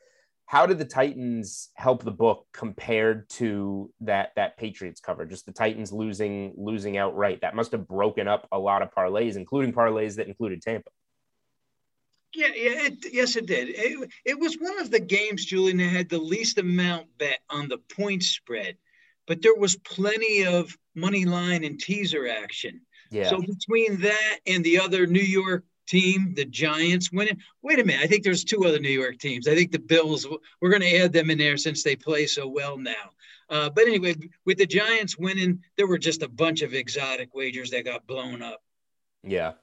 [0.46, 5.26] How did the Titans help the book compared to that that Patriots cover?
[5.26, 7.42] Just the Titans losing losing outright.
[7.42, 10.90] That must have broken up a lot of parlays, including parlays that included Tampa.
[12.34, 13.70] Yeah, yeah it, yes, it did.
[13.70, 17.70] It, it was one of the games, Julian, that had the least amount bet on
[17.70, 18.78] the point spread,
[19.28, 22.82] but there was plenty of money line and teaser action.
[23.12, 23.30] Yeah.
[23.30, 27.38] So between that and the other New York team, the Giants winning.
[27.62, 29.48] Wait a minute, I think there's two other New York teams.
[29.48, 30.28] I think the Bills.
[30.62, 33.12] We're going to add them in there since they play so well now.
[33.50, 34.16] Uh, but anyway,
[34.46, 38.42] with the Giants winning, there were just a bunch of exotic wagers that got blown
[38.42, 38.64] up.
[39.24, 39.54] Yeah.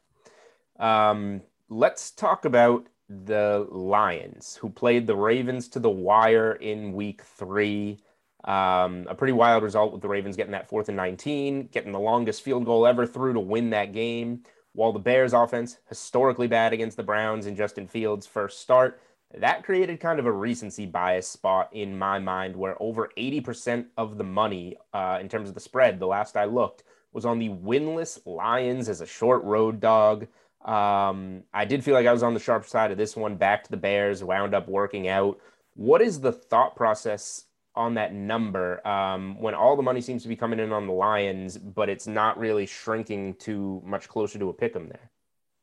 [0.78, 7.22] Um, let's talk about the Lions, who played the Ravens to the wire in week
[7.22, 7.98] three.
[8.44, 11.98] Um, a pretty wild result with the Ravens getting that fourth and 19, getting the
[11.98, 14.44] longest field goal ever through to win that game.
[14.72, 19.00] While the Bears offense, historically bad against the Browns in Justin Fields' first start,
[19.38, 24.18] that created kind of a recency bias spot in my mind where over 80% of
[24.18, 27.48] the money uh, in terms of the spread, the last I looked, was on the
[27.48, 30.26] winless Lions as a short road dog.
[30.64, 33.37] Um, I did feel like I was on the sharp side of this one.
[33.37, 35.38] Back to the Bears, wound up working out.
[35.74, 40.28] What is the thought process on that number um, when all the money seems to
[40.28, 44.48] be coming in on the Lions, but it's not really shrinking to much closer to
[44.48, 45.11] a pick 'em there?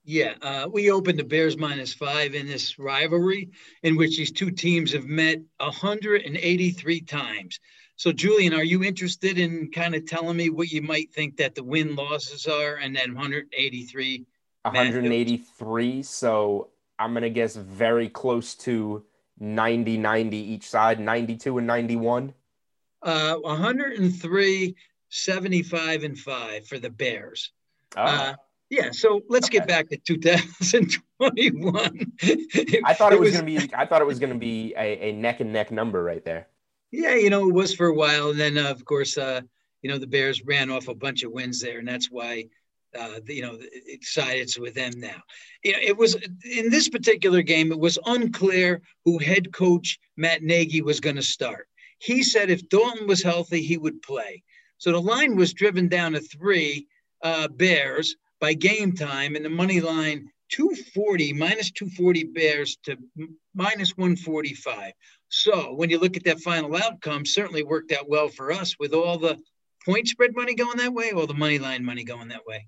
[0.04, 3.50] Yeah, uh, we opened the Bears minus five in this rivalry,
[3.84, 7.60] in which these two teams have met 183 times.
[7.98, 11.56] So, Julian, are you interested in kind of telling me what you might think that
[11.56, 14.26] the win losses are, and then 183
[14.64, 16.04] 183.
[16.04, 19.04] So I'm going to guess very close to
[19.40, 22.34] 90 90 each side, 92 and 91.
[23.02, 24.76] Uh, 103,
[25.10, 27.52] 75 and 5 for the Bears.
[27.96, 28.02] Oh.
[28.02, 28.34] Uh,
[28.70, 29.60] yeah, so let's okay.
[29.60, 32.12] get back to 2021.
[32.86, 33.74] I thought it, was, was going to be.
[33.74, 36.48] I thought it was going to be a, a, neck and neck number right there.
[36.92, 39.40] Yeah, you know, it was for a while, and then uh, of course, uh,
[39.82, 42.48] you know, the Bears ran off a bunch of wins there, and that's why
[42.98, 45.22] uh, you know, it sides with them now.
[45.64, 50.44] You know, it was in this particular game, it was unclear who head coach Matt
[50.44, 51.68] Nagy was going to start.
[52.00, 54.44] He said if Dalton was healthy, he would play.
[54.78, 56.88] So the line was driven down to three
[57.24, 62.98] uh, Bears by game time, and the money line 240 minus 240 Bears to
[63.56, 64.94] minus 145.
[65.30, 68.94] So when you look at that final outcome, certainly worked out well for us with
[68.94, 69.38] all the
[69.84, 72.68] point spread money going that way, all the money line money going that way.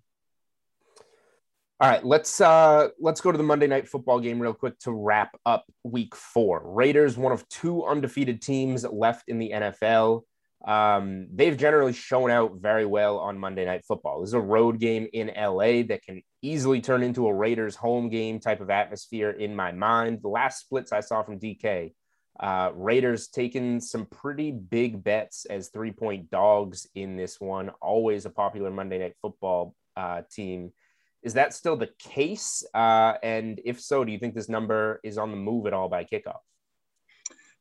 [1.81, 4.91] All right, let's uh let's go to the Monday night football game real quick to
[4.91, 6.61] wrap up week 4.
[6.65, 10.23] Raiders one of two undefeated teams left in the NFL.
[10.67, 14.19] Um, they've generally shown out very well on Monday night football.
[14.19, 18.09] This is a road game in LA that can easily turn into a Raiders home
[18.09, 20.19] game type of atmosphere in my mind.
[20.21, 21.93] The last splits I saw from DK,
[22.41, 27.69] uh, Raiders taking some pretty big bets as three point dogs in this one.
[27.81, 30.73] Always a popular Monday night football uh, team
[31.23, 32.63] is that still the case?
[32.73, 35.89] Uh, and if so, do you think this number is on the move at all
[35.89, 36.39] by kickoff?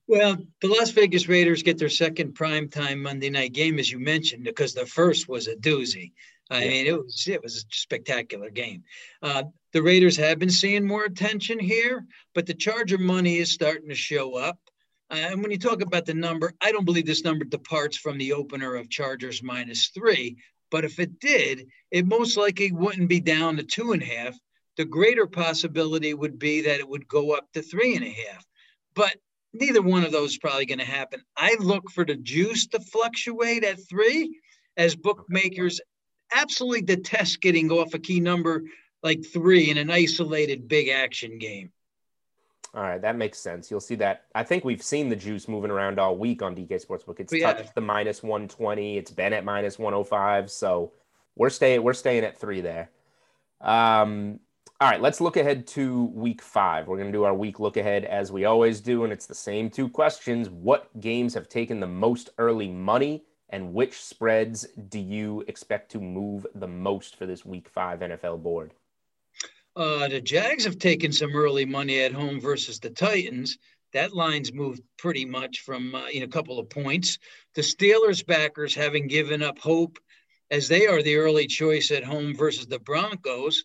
[0.06, 4.44] Well, the Las Vegas Raiders get their second primetime Monday night game, as you mentioned,
[4.44, 6.12] because the first was a doozy.
[6.50, 6.70] I yeah.
[6.70, 8.84] mean, it was it was a spectacular game.
[9.22, 13.90] Uh, the Raiders have been seeing more attention here, but the Charger money is starting
[13.90, 14.58] to show up.
[15.10, 18.16] Uh, and when you talk about the number, I don't believe this number departs from
[18.16, 20.38] the opener of Chargers minus three.
[20.70, 24.38] But if it did, it most likely wouldn't be down to two and a half.
[24.76, 28.44] The greater possibility would be that it would go up to three and a half.
[28.94, 29.16] But
[29.52, 31.22] neither one of those is probably going to happen.
[31.36, 34.38] I look for the juice to fluctuate at three
[34.76, 35.80] as bookmakers
[36.32, 38.62] absolutely detest getting off a key number
[39.02, 41.72] like three in an isolated big action game.
[42.74, 43.70] All right, that makes sense.
[43.70, 44.24] You'll see that.
[44.34, 47.18] I think we've seen the juice moving around all week on DK Sportsbook.
[47.18, 47.52] It's yeah.
[47.52, 48.98] touched the minus 120.
[48.98, 50.50] It's been at minus 105.
[50.50, 50.92] So
[51.34, 52.90] we're staying we're staying at three there.
[53.60, 54.40] Um,
[54.80, 56.86] all right, let's look ahead to week five.
[56.86, 59.34] We're going to do our week look ahead as we always do, and it's the
[59.34, 60.50] same two questions.
[60.50, 66.00] What games have taken the most early money, and which spreads do you expect to
[66.00, 68.72] move the most for this week five NFL board?
[69.78, 73.56] Uh, the Jags have taken some early money at home versus the Titans.
[73.92, 77.16] that line's moved pretty much from uh, in a couple of points.
[77.54, 79.96] The Steelers backers having given up hope
[80.50, 83.62] as they are the early choice at home versus the Broncos.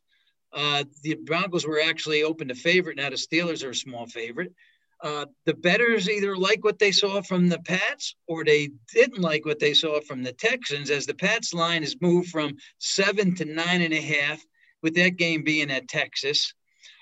[0.53, 2.97] Uh, the Broncos were actually open to favorite.
[2.97, 4.53] Now the Steelers are a small favorite.
[5.01, 9.45] Uh, the bettors either like what they saw from the Pats or they didn't like
[9.45, 13.45] what they saw from the Texans, as the Pats line has moved from seven to
[13.45, 14.45] nine and a half,
[14.83, 16.53] with that game being at Texas.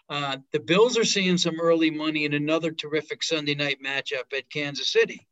[0.09, 4.49] Uh, the Bills are seeing some early money in another terrific Sunday night matchup at
[4.49, 5.27] Kansas City.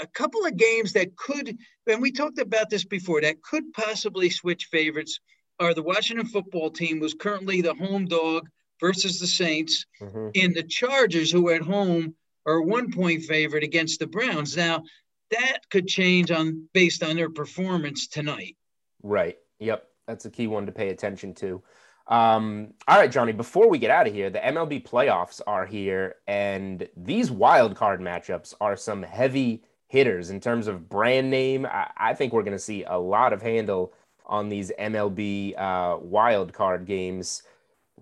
[0.00, 1.56] A couple of games that could,
[1.88, 5.18] and we talked about this before, that could possibly switch favorites
[5.58, 8.48] are the Washington football team, who's currently the home dog
[8.80, 10.28] versus the Saints, mm-hmm.
[10.34, 12.14] and the Chargers, who at home
[12.46, 14.56] are one point favorite against the Browns.
[14.56, 14.84] Now,
[15.30, 18.56] that could change on based on their performance tonight.
[19.02, 19.38] Right.
[19.58, 19.84] Yep.
[20.06, 21.62] That's a key one to pay attention to.
[22.08, 26.16] Um, all right, Johnny, before we get out of here, the MLB playoffs are here,
[26.26, 31.66] and these wild card matchups are some heavy hitters in terms of brand name.
[31.66, 33.92] I, I think we're going to see a lot of handle
[34.26, 37.42] on these MLB uh, wild card games.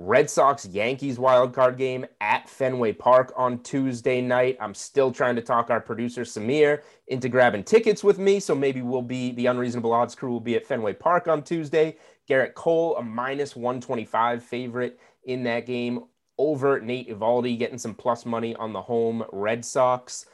[0.03, 4.57] Red Sox Yankees wild card game at Fenway Park on Tuesday night.
[4.59, 8.81] I'm still trying to talk our producer Samir into grabbing tickets with me, so maybe
[8.81, 11.99] we'll be the unreasonable odds crew will be at Fenway Park on Tuesday.
[12.27, 16.05] Gerrit Cole, a minus 125 favorite in that game
[16.39, 20.25] over Nate Eovaldi, getting some plus money on the home Red Sox.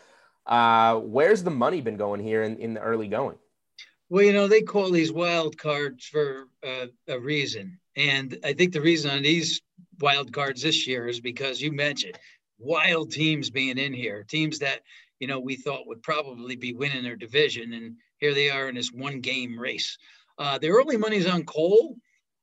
[0.46, 3.36] Uh, where's the money been going here in, in the early going?
[4.08, 7.78] Well, you know, they call these wild cards for uh, a reason.
[7.96, 9.60] And I think the reason on these
[10.00, 12.18] wild cards this year is because you mentioned
[12.58, 14.80] wild teams being in here, teams that,
[15.18, 17.72] you know, we thought would probably be winning their division.
[17.72, 19.98] And here they are in this one game race.
[20.38, 21.96] Uh, the early money's on Cole.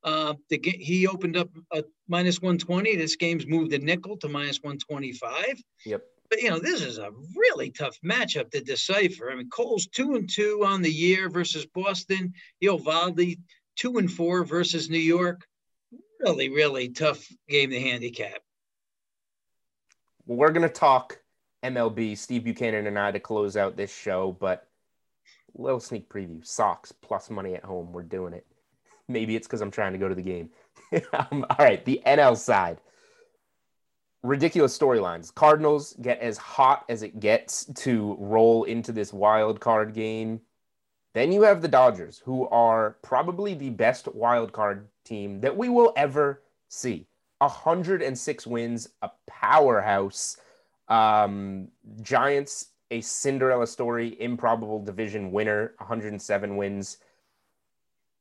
[0.04, 2.98] Uh, the, he opened up a minus 120.
[2.98, 5.64] This game's moved a nickel to minus 125.
[5.86, 6.02] Yep.
[6.40, 9.32] You know, this is a really tough matchup to decipher.
[9.32, 12.34] I mean, Cole's two and two on the year versus Boston.
[12.64, 13.40] Eovaldi
[13.76, 15.46] two and four versus New York.
[16.20, 18.40] Really, really tough game to handicap.
[20.26, 21.20] Well, we're gonna talk
[21.64, 24.68] MLB, Steve Buchanan and I to close out this show, but
[25.56, 26.46] little sneak preview.
[26.46, 27.92] Sox plus money at home.
[27.92, 28.46] We're doing it.
[29.08, 30.50] Maybe it's because I'm trying to go to the game.
[31.14, 32.80] um, all right, the NL side.
[34.24, 35.36] Ridiculous storylines.
[35.36, 40.40] Cardinals get as hot as it gets to roll into this wild card game.
[41.14, 45.70] Then you have the Dodgers, who are probably the best wild card team that we
[45.70, 47.06] will ever see.
[47.40, 50.38] 106 wins, a powerhouse.
[50.88, 51.68] Um,
[52.02, 56.98] Giants, a Cinderella story, improbable division winner, 107 wins.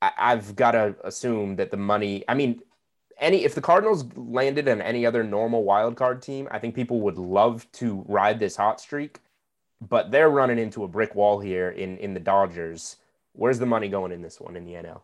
[0.01, 2.61] I- I've got to assume that the money, I mean,
[3.19, 7.01] any if the Cardinals landed on any other normal wild card team, I think people
[7.03, 9.21] would love to ride this hot streak
[9.89, 12.97] but they're running into a brick wall here in in the Dodgers.
[13.33, 15.01] Where's the money going in this one in the NL?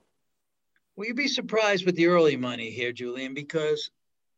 [0.97, 3.91] Well, you'd be surprised with the early money here, Julian, because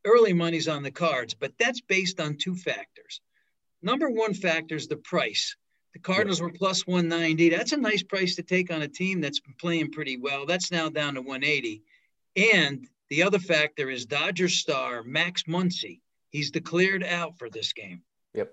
[0.05, 3.21] early money's on the cards, but that's based on two factors.
[3.83, 5.57] Number one factor is the price.
[5.95, 7.49] The Cardinals were plus 190.
[7.49, 10.47] That's a nice price to take on a team that's been playing pretty well.
[10.47, 11.83] That's now down to 180.
[12.37, 16.01] And the other factor is Dodgers star Max Muncy.
[16.31, 18.03] He's declared out for this game.
[18.35, 18.53] Yep.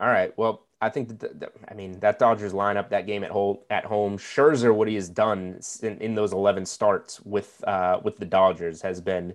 [0.00, 0.36] All right.
[0.38, 3.84] Well, I think that, the, I mean that Dodgers lineup, that game at home, at
[3.84, 8.26] home, Scherzer, what he has done in, in those eleven starts with uh, with the
[8.26, 9.34] Dodgers has been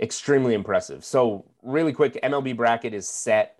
[0.00, 1.04] extremely impressive.
[1.04, 3.58] So, really quick, MLB bracket is set.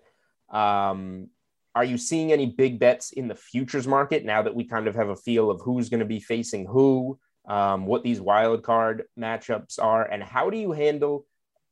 [0.49, 1.27] Um,
[1.75, 4.95] are you seeing any big bets in the futures market now that we kind of
[4.95, 9.03] have a feel of who's going to be facing who, um, what these wild card
[9.17, 11.25] matchups are, and how do you handle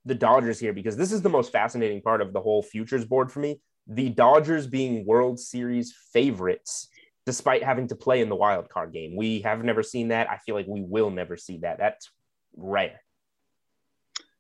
[0.06, 0.74] the Dodgers here?
[0.74, 4.10] Because this is the most fascinating part of the whole futures board for me the
[4.10, 6.90] Dodgers being World Series favorites
[7.26, 9.16] despite having to play in the wild card game.
[9.16, 10.30] We have never seen that.
[10.30, 11.78] I feel like we will never see that.
[11.78, 12.10] That's
[12.56, 13.02] rare.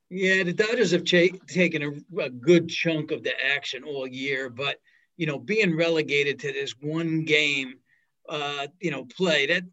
[0.09, 4.77] Yeah, the Dodgers have taken a, a, good chunk of the action all year, but
[5.17, 7.73] you know, being relegated to this one game,
[8.29, 9.63] uh, you know, play that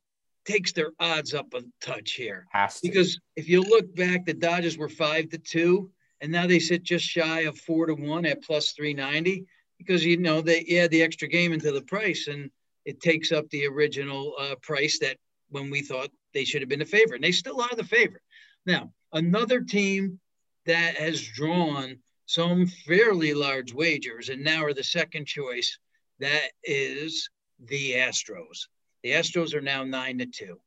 [0.45, 2.47] takes their odds up a touch here.
[2.83, 5.91] Because if you look back, the Dodgers were five to two,
[6.21, 9.47] and now they sit just shy of four to one at plus three ninety
[9.79, 12.51] because you know they add the extra game into the price and
[12.85, 15.17] it takes up the original uh, price that
[15.51, 18.23] when we thought they should have been the favorite and they still are the favorite.
[18.67, 20.21] Now another team
[20.67, 25.79] that has drawn some fairly large wagers and now are the second choice
[26.21, 27.29] that is
[27.59, 28.67] the astros
[29.05, 30.59] the astros are now nine to two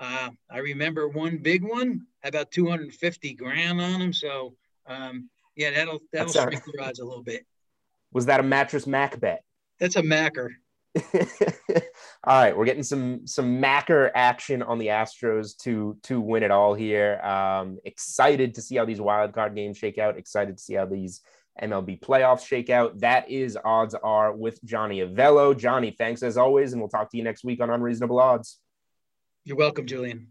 [0.00, 4.56] uh, i remember one big one about 250 grand on them so
[4.88, 7.46] um, yeah that'll that'll shrink the odds a little bit
[8.12, 9.42] Was that a Mattress Mack bet?
[9.80, 10.52] That's a Macker.
[11.14, 11.22] all
[12.26, 16.74] right, we're getting some some Macker action on the Astros to to win it all
[16.74, 17.18] here.
[17.22, 20.18] Um, excited to see how these wild card games shake out.
[20.18, 21.22] Excited to see how these
[21.60, 23.00] MLB playoffs shakeout.
[23.00, 25.56] That is odds are with Johnny Avello.
[25.56, 28.58] Johnny, thanks as always, and we'll talk to you next week on Unreasonable Odds.
[29.44, 30.28] You're welcome, Julian.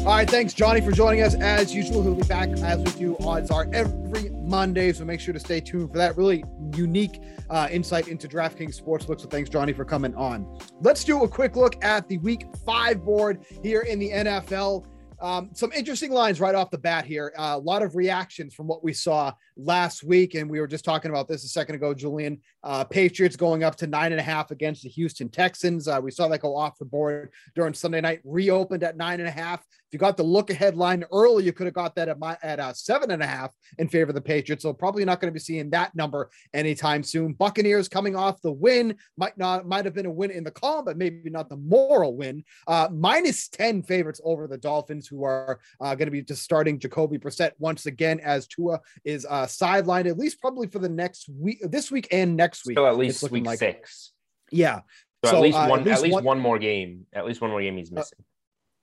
[0.00, 2.02] All right, thanks, Johnny, for joining us as usual.
[2.02, 5.60] He'll be back as we do odds are every Monday, so make sure to stay
[5.60, 6.42] tuned for that really
[6.74, 7.20] unique
[7.50, 9.20] uh, insight into DraftKings Sportsbook.
[9.20, 10.58] So thanks, Johnny, for coming on.
[10.80, 14.86] Let's do a quick look at the Week Five board here in the NFL.
[15.20, 17.32] Um, some interesting lines right off the bat here.
[17.36, 20.84] Uh, a lot of reactions from what we saw last week, and we were just
[20.84, 22.40] talking about this a second ago, Julian.
[22.62, 25.88] Uh, Patriots going up to nine and a half against the Houston Texans.
[25.88, 28.20] Uh, we saw that go off the board during Sunday night.
[28.24, 29.64] Reopened at nine and a half.
[29.90, 32.38] If you got the look ahead line early, you could have got that at my
[32.44, 34.62] at uh, seven and a half in favor of the Patriots.
[34.62, 37.32] So probably not going to be seeing that number anytime soon.
[37.32, 40.84] Buccaneers coming off the win might not might have been a win in the column,
[40.84, 42.44] but maybe not the moral win.
[42.68, 46.78] Uh, minus ten favorites over the Dolphins, who are uh, going to be just starting
[46.78, 51.28] Jacoby Brissett once again as Tua is uh, sidelined at least probably for the next
[51.28, 52.74] week, this week and next week.
[52.74, 54.12] Still at least week like six.
[54.52, 54.82] Yeah.
[55.24, 57.26] So, so, at least uh, one, at least, at least one, one, more game, at
[57.26, 58.20] least one more game he's missing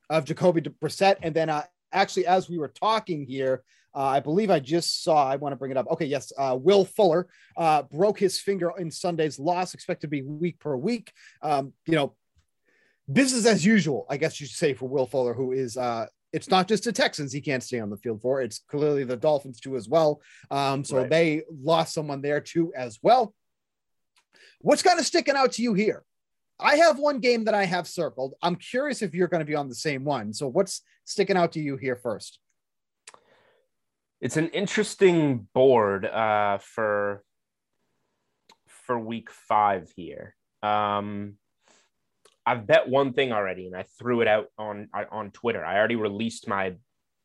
[0.10, 1.18] of Jacoby Brissett.
[1.22, 3.64] And then uh, actually, as we were talking here,
[3.96, 5.88] uh, I believe I just saw, I want to bring it up.
[5.92, 10.22] Okay, yes, uh, Will Fuller uh, broke his finger in Sunday's loss, expected to be
[10.22, 11.12] week per week.
[11.42, 12.16] Um, you know,
[13.12, 16.50] business as usual, I guess you should say, for Will Fuller, who is, uh, it's
[16.50, 19.60] not just the Texans he can't stay on the field for, it's clearly the Dolphins
[19.60, 20.22] too as well.
[20.52, 21.10] Um, so right.
[21.10, 23.34] they lost someone there too as well.
[24.60, 26.04] What's kind of sticking out to you here?
[26.60, 28.34] I have one game that I have circled.
[28.42, 30.34] I'm curious if you're going to be on the same one.
[30.34, 32.40] So what's sticking out to you here first?
[34.20, 37.24] It's an interesting board uh, for
[38.88, 40.36] for week five here.
[40.64, 41.36] Um,
[42.46, 45.64] I've bet one thing already, and I threw it out on on Twitter.
[45.64, 46.76] I already released my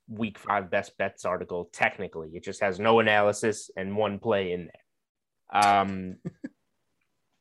[0.09, 1.71] week five best bets article.
[1.73, 5.63] Technically, it just has no analysis and one play in there.
[5.63, 6.17] Um,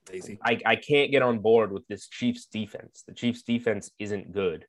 [0.10, 0.40] Lazy.
[0.44, 3.04] I, I can't get on board with this Chiefs defense.
[3.08, 4.66] The Chiefs defense isn't good.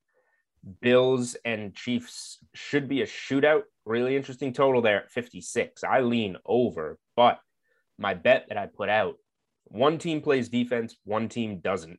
[0.81, 3.63] Bills and Chiefs should be a shootout.
[3.85, 5.83] Really interesting total there at 56.
[5.85, 7.41] I lean over, but
[7.99, 9.17] my bet that I put out
[9.65, 11.99] one team plays defense, one team doesn't.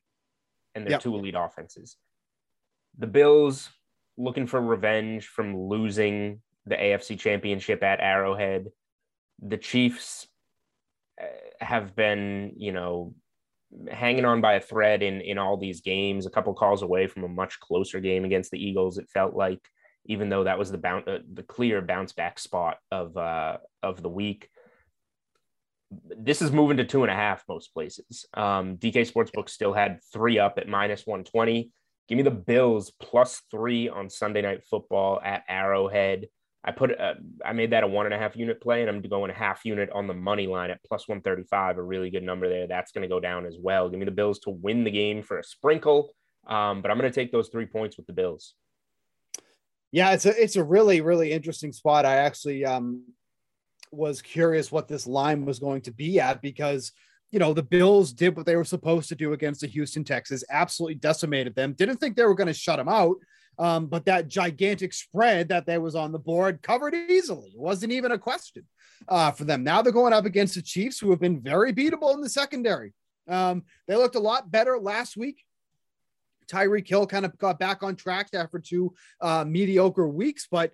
[0.74, 1.02] And they're yep.
[1.02, 1.96] two elite offenses.
[2.98, 3.70] The Bills
[4.16, 8.66] looking for revenge from losing the AFC championship at Arrowhead.
[9.40, 10.26] The Chiefs
[11.20, 11.26] uh,
[11.60, 13.14] have been, you know,
[13.90, 16.26] hanging on by a thread in in all these games.
[16.26, 18.98] A couple calls away from a much closer game against the Eagles.
[18.98, 19.60] It felt like,
[20.06, 24.02] even though that was the bounce, uh, the clear bounce back spot of uh, of
[24.02, 24.48] the week.
[25.90, 28.26] This is moving to two and a half most places.
[28.34, 31.70] Um, DK Sportsbook still had three up at minus one twenty.
[32.08, 36.26] Give me the Bills plus three on Sunday Night Football at Arrowhead.
[36.64, 39.02] I put uh, I made that a one and a half unit play, and I'm
[39.02, 42.48] going a half unit on the money line at plus 135, a really good number
[42.48, 42.66] there.
[42.66, 43.90] That's going to go down as well.
[43.90, 46.14] Give me the Bills to win the game for a sprinkle,
[46.46, 48.54] um, but I'm going to take those three points with the Bills.
[49.92, 52.06] Yeah, it's a it's a really really interesting spot.
[52.06, 53.04] I actually um,
[53.92, 56.92] was curious what this line was going to be at because
[57.30, 60.44] you know the Bills did what they were supposed to do against the Houston Texans,
[60.48, 61.74] absolutely decimated them.
[61.74, 63.16] Didn't think they were going to shut them out.
[63.58, 67.50] Um, but that gigantic spread that there was on the board covered easily.
[67.50, 68.64] It wasn't even a question
[69.08, 69.64] uh, for them.
[69.64, 72.92] Now they're going up against the Chiefs, who have been very beatable in the secondary.
[73.28, 75.44] Um, they looked a lot better last week.
[76.50, 80.72] Tyreek Hill kind of got back on track after two uh, mediocre weeks, but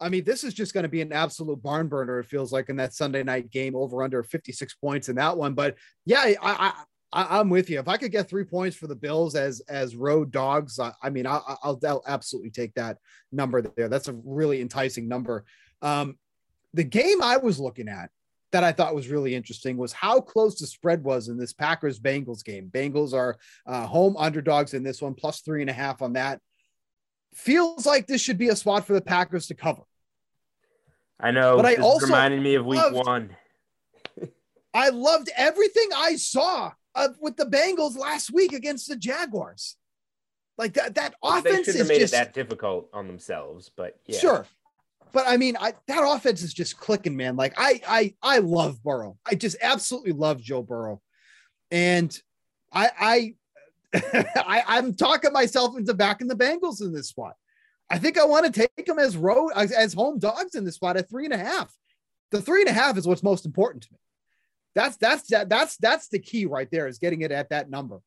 [0.00, 2.18] I mean, this is just going to be an absolute barn burner.
[2.18, 5.54] It feels like in that Sunday night game, over under 56 points in that one.
[5.54, 6.82] But yeah, I,
[7.14, 7.78] I am with you.
[7.78, 11.10] If I could get three points for the Bills as as road dogs, I, I
[11.10, 12.98] mean, I, will I'll absolutely take that
[13.30, 13.88] number there.
[13.88, 15.44] That's a really enticing number.
[15.80, 16.18] Um,
[16.72, 18.10] the game I was looking at
[18.50, 22.00] that I thought was really interesting was how close the spread was in this Packers
[22.00, 22.68] Bengals game.
[22.72, 26.40] Bengals are uh, home underdogs in this one, plus three and a half on that.
[27.32, 29.82] Feels like this should be a spot for the Packers to cover.
[31.20, 33.36] I know, but I also reminded me of week loved, one.
[34.74, 39.76] I loved everything I saw uh, with the Bengals last week against the Jaguars.
[40.56, 44.18] Like that, that offense is made just, it that difficult on themselves, but yeah.
[44.18, 44.46] Sure.
[45.12, 47.36] But I mean, I, that offense is just clicking, man.
[47.36, 49.18] Like I, I, I love Burrow.
[49.26, 51.00] I just absolutely love Joe Burrow,
[51.70, 52.16] and
[52.72, 53.34] I, I,
[54.36, 57.34] I I'm talking myself into backing the Bengals in this spot.
[57.90, 60.76] I think I want to take them as road as, as home dogs in this
[60.76, 61.72] spot at three and a half
[62.30, 63.98] The three and a half is what's most important to me.
[64.74, 68.00] That's that's that, that's that's the key right there is getting it at that number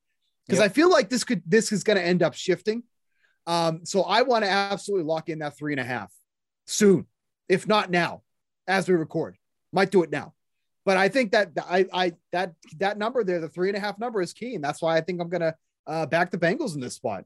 [0.45, 0.71] because Yep.
[0.71, 2.83] I feel like this could this is going to end up shifting.
[3.45, 6.11] Um, so I want to absolutely lock in that three and a half
[6.65, 7.05] soon,
[7.47, 8.23] if not now,
[8.67, 9.37] as we record.
[9.71, 10.33] Might do it now,
[10.85, 13.99] but I think that I I that that number there, the three and a half
[13.99, 15.55] number is key, and that's why I think I'm gonna
[15.85, 17.25] uh, back the Bengals in this spot.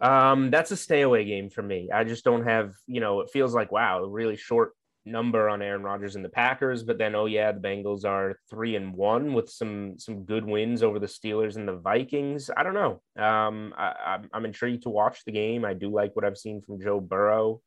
[0.00, 1.88] Um, that's a stay away game for me.
[1.92, 4.72] I just don't have, you know, it feels like wow, really short
[5.06, 8.76] number on Aaron Rodgers and the Packers, but then oh yeah, the Bengals are three
[8.76, 12.50] and one with some some good wins over the Steelers and the Vikings.
[12.54, 13.00] I don't know.
[13.22, 15.64] Um, I, I'm I'm intrigued to watch the game.
[15.64, 17.60] I do like what I've seen from Joe Burrow.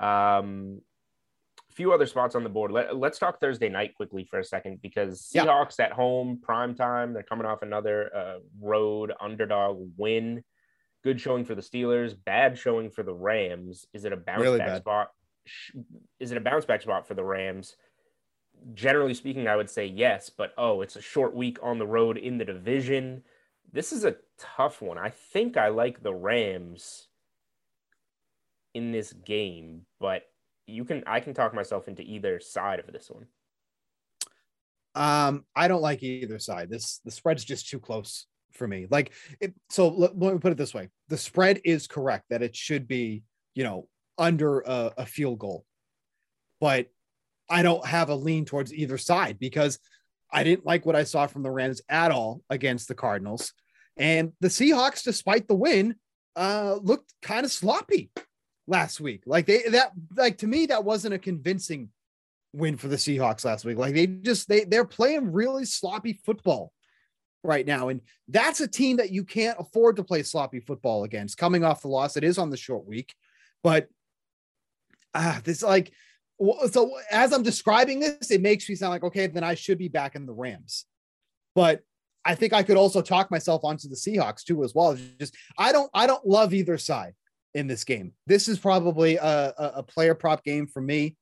[0.00, 0.80] Um,
[1.70, 2.72] a few other spots on the board.
[2.72, 5.44] Let, let's talk Thursday night quickly for a second because Yeah.
[5.44, 7.12] Seahawks at home, prime time.
[7.12, 10.42] They're coming off another uh, road underdog win
[11.04, 13.86] good showing for the Steelers, bad showing for the Rams.
[13.94, 14.80] Is it a bounce Really back bad.
[14.82, 15.08] spot?
[16.20, 17.76] Is it a bounce back spot for the Rams?
[18.74, 22.18] Generally speaking, I would say yes, but oh, it's a short week on the road
[22.18, 23.22] in the division.
[23.72, 24.98] This is a tough one.
[24.98, 27.08] I think I like the Rams
[28.74, 30.22] in this game, but
[30.66, 33.26] you can I can talk myself into either side of this one.
[34.94, 36.70] Um, I don't like either side.
[36.70, 38.86] This the spread's just too close for me.
[38.90, 39.54] Like it.
[39.70, 42.86] So let, let me put it this way: the spread is correct that it should
[42.88, 43.22] be,
[43.54, 43.88] you know,
[44.18, 45.64] under a, a field goal,
[46.60, 46.88] but
[47.48, 49.78] I don't have a lean towards either side because
[50.30, 53.52] I didn't like what I saw from the Rams at all against the Cardinals,
[53.96, 55.96] and the Seahawks, despite the win,
[56.36, 58.10] uh, looked kind of sloppy
[58.66, 59.22] last week.
[59.26, 61.88] Like they that like to me that wasn't a convincing
[62.52, 63.78] win for the Seahawks last week.
[63.78, 66.72] Like they just they they're playing really sloppy football
[67.42, 71.38] right now, and that's a team that you can't afford to play sloppy football against.
[71.38, 73.14] Coming off the loss, it is on the short week,
[73.62, 73.88] but
[75.14, 75.92] ah, this like
[76.70, 79.88] so as I'm describing this, it makes me sound like okay, then I should be
[79.88, 80.86] back in the Rams,
[81.54, 81.82] but.
[82.24, 84.90] I think I could also talk myself onto the Seahawks too, as well.
[84.90, 87.14] It's Just I don't, I don't love either side
[87.54, 88.12] in this game.
[88.26, 91.16] This is probably a, a, player prop game for me.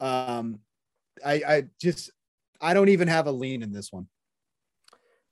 [0.00, 0.58] Um,
[1.24, 2.10] I, I just
[2.60, 4.08] I don't even have a lean in this one.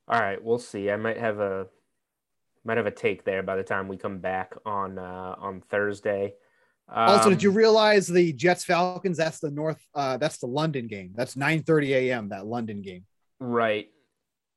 [0.09, 0.91] All right, we'll see.
[0.91, 1.66] I might have a
[2.64, 6.35] might have a take there by the time we come back on uh, on Thursday.
[6.89, 9.16] Also, did you Um, realize the Jets Falcons?
[9.16, 9.80] That's the North.
[9.95, 11.12] Uh, that's the London game.
[11.14, 12.28] That's 9 30 a.m.
[12.30, 13.05] That London game.
[13.41, 13.89] right?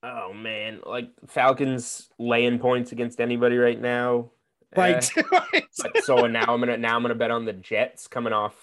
[0.04, 4.32] Oh man, like Falcons laying points against anybody right now.
[4.76, 5.10] Right.
[5.18, 5.66] Eh, right.
[5.82, 8.56] but so now I'm gonna now I'm gonna bet on the Jets coming off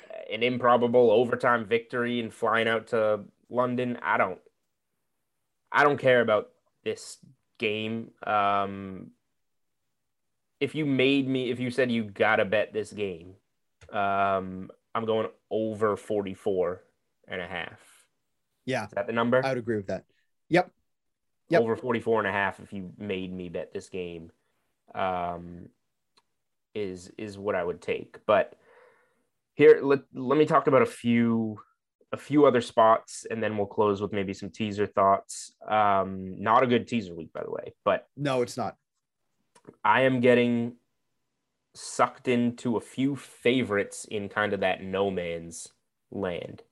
[0.32, 3.98] an improbable overtime victory and flying out to London.
[4.02, 4.38] I don't
[5.70, 6.48] I don't care about
[6.84, 7.18] this
[7.58, 8.12] game.
[8.26, 9.10] Um
[10.60, 13.34] if you made me if you said you gotta bet this game,
[13.92, 16.82] um I'm going over 44
[17.28, 17.80] and a half.
[18.64, 19.44] Yeah, Is that the number?
[19.44, 20.04] I would agree with that.
[20.48, 20.70] Yep.
[21.50, 21.60] Yep.
[21.62, 24.32] over 44 and a half if you made me bet this game
[24.94, 25.68] um
[26.74, 28.54] is is what I would take but
[29.54, 31.58] here let, let me talk about a few
[32.12, 36.62] a few other spots and then we'll close with maybe some teaser thoughts um not
[36.62, 38.76] a good teaser week by the way but No, it's not.
[39.84, 40.76] I am getting
[41.74, 45.68] sucked into a few favorites in kind of that no man's
[46.10, 46.62] land.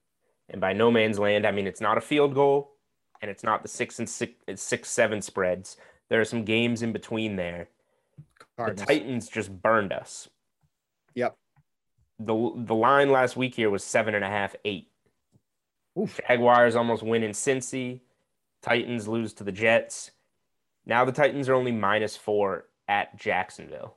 [0.49, 2.73] And by no man's land, I mean it's not a field goal
[3.21, 5.77] and it's not the six and six, six seven spreads.
[6.09, 7.69] There are some games in between there.
[8.57, 8.87] Cardinals.
[8.87, 10.29] The Titans just burned us.
[11.15, 11.37] Yep.
[12.19, 14.89] The the line last week here was seven and a half, eight.
[15.99, 16.21] Oof.
[16.29, 18.01] Jaguars almost win in Cincy.
[18.63, 20.11] Titans lose to the Jets.
[20.87, 23.97] Now the Titans are only minus four at Jacksonville.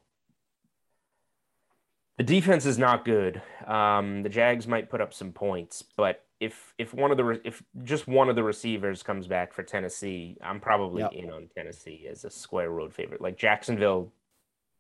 [2.18, 3.42] The defense is not good.
[3.68, 7.42] Um, the Jags might put up some points, but if if one of the re-
[7.44, 11.14] if just one of the receivers comes back for Tennessee, I'm probably Yep.
[11.14, 13.22] in on Tennessee as a square road favorite.
[13.22, 14.12] Like Jacksonville,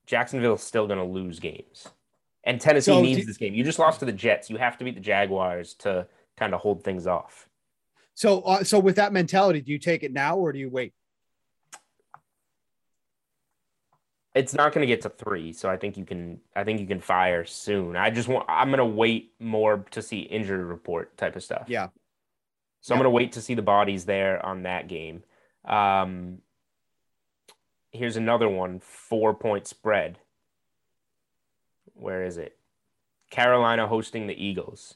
[0.08, 1.88] Jacksonville's still going to lose games,
[2.44, 3.54] and Tennessee So needs do- this game.
[3.54, 4.50] You just lost to the Jets.
[4.50, 7.48] You have to beat the Jaguars to kind of hold things off.
[8.16, 10.94] So, uh, so with that mentality, do you take it now or do you wait?
[14.38, 16.40] It's not going to get to three, so I think you can.
[16.56, 17.96] I think you can fire soon.
[17.96, 18.46] I just want.
[18.48, 21.66] I'm going to wait more to see injury report type of stuff.
[21.68, 21.88] Yeah.
[22.82, 25.24] So I'm going to wait to see the bodies there on that game.
[25.66, 26.38] Um,
[27.92, 30.20] here's another one: four point spread.
[31.96, 32.56] Where is it?
[33.32, 34.96] Carolina hosting the Eagles.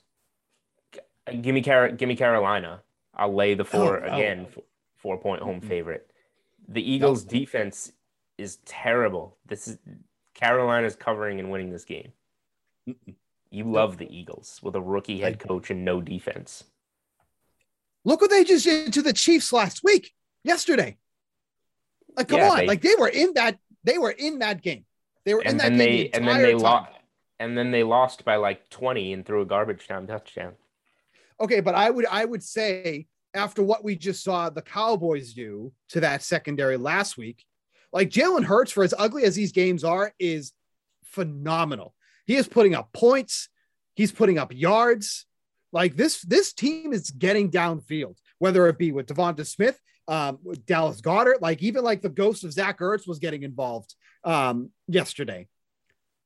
[1.41, 2.81] Give me Car- Give me Carolina.
[3.15, 4.45] I'll lay the four Oh, again.
[4.49, 4.63] f-
[4.97, 6.11] Four point home favorite.
[6.67, 7.91] The Eagles' defense
[8.41, 9.37] is terrible.
[9.45, 9.77] This is
[10.33, 12.11] Carolina's covering and winning this game.
[12.89, 13.15] Mm-mm.
[13.49, 16.63] You love the Eagles with a rookie head coach and no defense.
[18.05, 20.13] Look what they just did to the Chiefs last week,
[20.43, 20.97] yesterday.
[22.17, 24.85] Like, come Yeah, on, they- like they were in that, they were in that game.
[25.25, 26.91] They were in And that then game they the and then they lost
[27.39, 30.53] and then they lost by like 20 and threw a garbage time touchdown.
[31.39, 35.71] Okay, but I would I would say after what we just saw the Cowboys do
[35.89, 37.45] to that secondary last week,
[37.93, 40.53] like Jalen Hurts, for as ugly as these games are, is
[41.03, 41.93] phenomenal.
[42.25, 43.49] He is putting up points,
[43.95, 45.25] he's putting up yards.
[45.73, 50.65] Like this, this team is getting downfield, whether it be with DeVonta Smith, um, with
[50.65, 55.47] Dallas Goedert, like even like the ghost of Zach Ertz was getting involved um yesterday.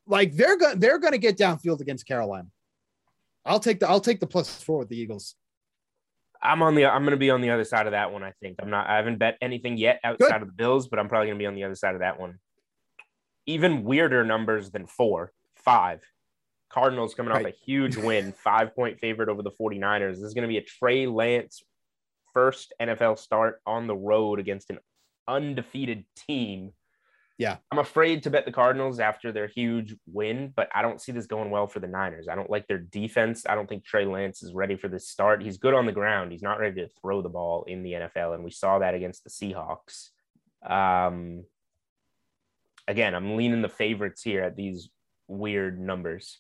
[0.07, 2.47] Like they're gonna they're gonna get downfield against Carolina.
[3.45, 5.36] I'll take the I'll take the plus four with the Eagles.
[6.42, 8.34] I'm on the I'm going to be on the other side of that one I
[8.42, 8.58] think.
[8.62, 10.42] I'm not I haven't bet anything yet outside Good.
[10.44, 12.20] of the Bills, but I'm probably going to be on the other side of that
[12.20, 12.40] one.
[13.46, 16.02] Even weirder numbers than 4, 5.
[16.70, 20.16] Cardinals coming off a huge win, 5-point favorite over the 49ers.
[20.16, 21.64] This is going to be a Trey Lance
[22.34, 24.80] first NFL start on the road against an
[25.28, 26.74] undefeated team.
[27.38, 27.58] Yeah.
[27.70, 31.28] I'm afraid to bet the Cardinals after their huge win, but I don't see this
[31.28, 32.28] going well for the Niners.
[32.30, 33.46] I don't like their defense.
[33.48, 35.44] I don't think Trey Lance is ready for this start.
[35.44, 36.32] He's good on the ground.
[36.32, 39.26] He's not ready to throw the ball in the NFL, and we saw that against
[39.26, 40.12] the Seahawks.
[40.66, 41.44] Um,
[42.88, 44.90] again, I'm leaning the favorites here at these
[45.28, 46.38] weird numbers.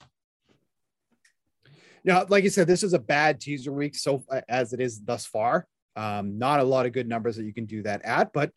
[2.05, 5.25] Now, like I said, this is a bad teaser week so as it is thus
[5.25, 5.67] far.
[5.97, 8.51] Um, not a lot of good numbers that you can do that at, but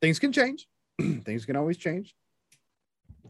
[0.00, 0.66] things can change.
[1.24, 2.14] things can always change.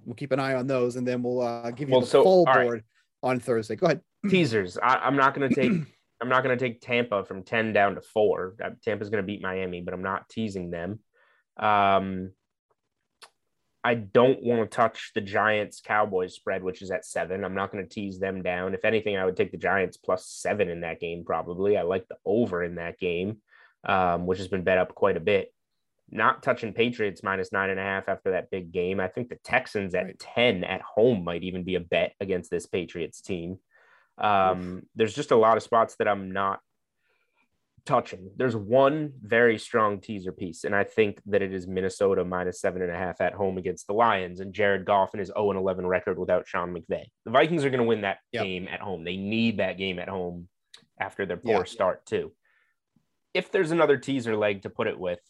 [0.05, 2.23] We'll keep an eye on those, and then we'll uh, give you Well, the so,
[2.23, 2.65] full all right.
[2.65, 2.85] board
[3.23, 3.77] on Thursday.
[3.77, 4.01] Go ahead.
[4.31, 4.79] Teasers.
[4.79, 5.73] I, I'm not going to take.
[6.21, 8.57] I'm not going to take Tampa from ten down to four.
[8.63, 10.99] Uh, Tampa's going to beat Miami, but I'm not teasing them.
[11.57, 12.33] Um,
[13.85, 17.45] I don't want to touch the Giants Cowboys spread, which is at seven.
[17.45, 18.75] I'm not going to tease them down.
[18.75, 21.25] If anything, I would take the Giants plus seven in that game.
[21.25, 21.77] Probably.
[21.77, 23.39] I like the over in that game,
[23.85, 25.55] um, which has been bet up quite a bit.
[26.11, 28.99] Not touching Patriots minus nine and a half after that big game.
[29.01, 30.19] I think the Texans at Right.
[30.19, 33.59] 10 at home might even be a bet against this Patriots team.
[34.17, 36.61] Um, there's just a lot of spots that I'm not
[37.85, 38.31] touching.
[38.37, 42.83] There's one very strong teaser piece, and I think that it is Minnesota minus seven
[42.83, 45.59] and a half at home against the Lions and Jared Goff and his 0 and
[45.59, 47.05] 11 record without Sean McVay.
[47.25, 48.43] The Vikings are going to win that Yep.
[48.45, 49.05] game at home.
[49.05, 50.49] They need that game at home
[50.99, 51.65] after their poor Yeah.
[51.65, 52.33] start, too.
[53.35, 55.21] If there's another teaser leg to put it with,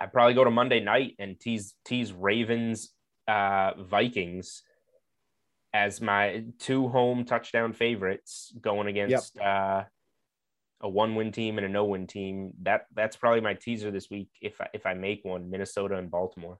[0.00, 2.90] I'd probably go to Monday night and tease tease Ravens
[3.28, 4.62] uh, Vikings
[5.72, 9.84] as my two home touchdown favorites going against uh,
[10.80, 12.52] a one win team and a no win team.
[12.62, 15.50] That that's probably my teaser this week if I, if I make one.
[15.50, 16.58] Minnesota and Baltimore.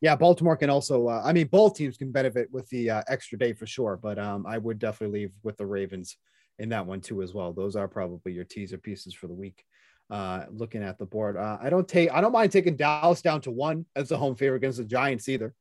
[0.00, 1.08] Yeah, Baltimore can also.
[1.08, 4.18] Uh, I mean, both teams can benefit with the uh, extra day for sure, but
[4.18, 6.16] um, I would definitely leave with the Ravens
[6.58, 7.52] in that one too as well.
[7.52, 9.64] Those are probably your teaser pieces for the week.
[10.10, 12.10] Uh, looking at the board, uh, I don't take.
[12.10, 15.28] I don't mind taking Dallas down to one as a home favorite against the Giants
[15.28, 15.54] either.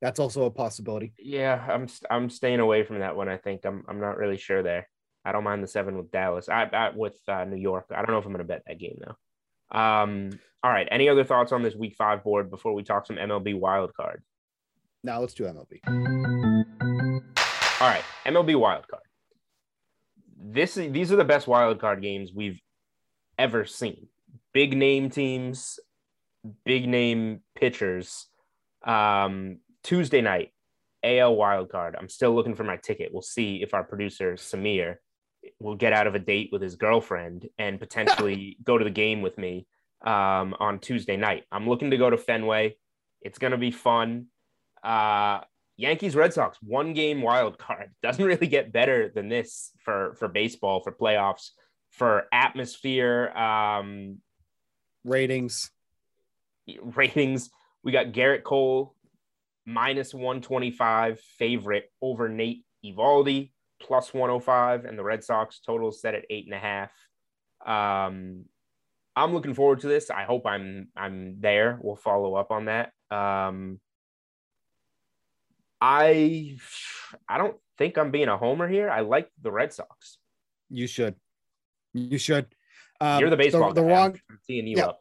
[0.00, 1.12] That's also a possibility.
[1.18, 3.28] Yeah, I'm I'm staying away from that one.
[3.28, 4.88] I think I'm I'm not really sure there.
[5.24, 6.48] I don't mind the seven with Dallas.
[6.48, 7.86] I, I with uh, New York.
[7.90, 9.78] I don't know if I'm going to bet that game though.
[9.78, 10.30] Um.
[10.62, 10.88] All right.
[10.90, 14.22] Any other thoughts on this Week Five board before we talk some MLB wild card?
[15.04, 15.80] Now let's do MLB.
[17.80, 19.02] All right, MLB wild card.
[20.38, 22.58] This these are the best wild card games we've
[23.38, 24.08] ever seen.
[24.52, 25.78] Big name teams,
[26.64, 28.26] big name pitchers.
[28.84, 30.52] Um, Tuesday night,
[31.02, 31.96] AL wild card.
[31.98, 33.10] I'm still looking for my ticket.
[33.12, 34.96] We'll see if our producer Samir
[35.60, 39.22] will get out of a date with his girlfriend and potentially go to the game
[39.22, 39.66] with me
[40.04, 41.44] um, on Tuesday night.
[41.52, 42.76] I'm looking to go to Fenway.
[43.20, 44.26] It's gonna be fun.
[44.82, 45.40] Uh,
[45.76, 50.28] Yankees Red Sox one game wild card doesn't really get better than this for for
[50.28, 51.50] baseball for playoffs
[51.94, 54.18] for atmosphere um
[55.04, 55.70] Ratings.
[56.82, 57.50] ratings
[57.82, 58.94] we got Gerrit Cole
[59.66, 66.24] minus 125 favorite over Nate Eovaldi plus 105 and the Red Sox total set at
[66.30, 66.90] eight and a half
[67.66, 68.44] um
[69.16, 72.92] I'm looking forward to this I hope I'm I'm there we'll follow up on that
[73.10, 73.78] um
[75.80, 76.56] I
[77.28, 78.90] I don't think I'm being a homer here.
[78.90, 80.18] I like the Red Sox.
[80.70, 81.14] You should.
[81.94, 82.46] You should.
[83.00, 83.88] Um, You're the baseball The, guy.
[83.88, 84.20] wrong.
[84.30, 84.86] I'm teeing you Yeah.
[84.86, 85.00] up.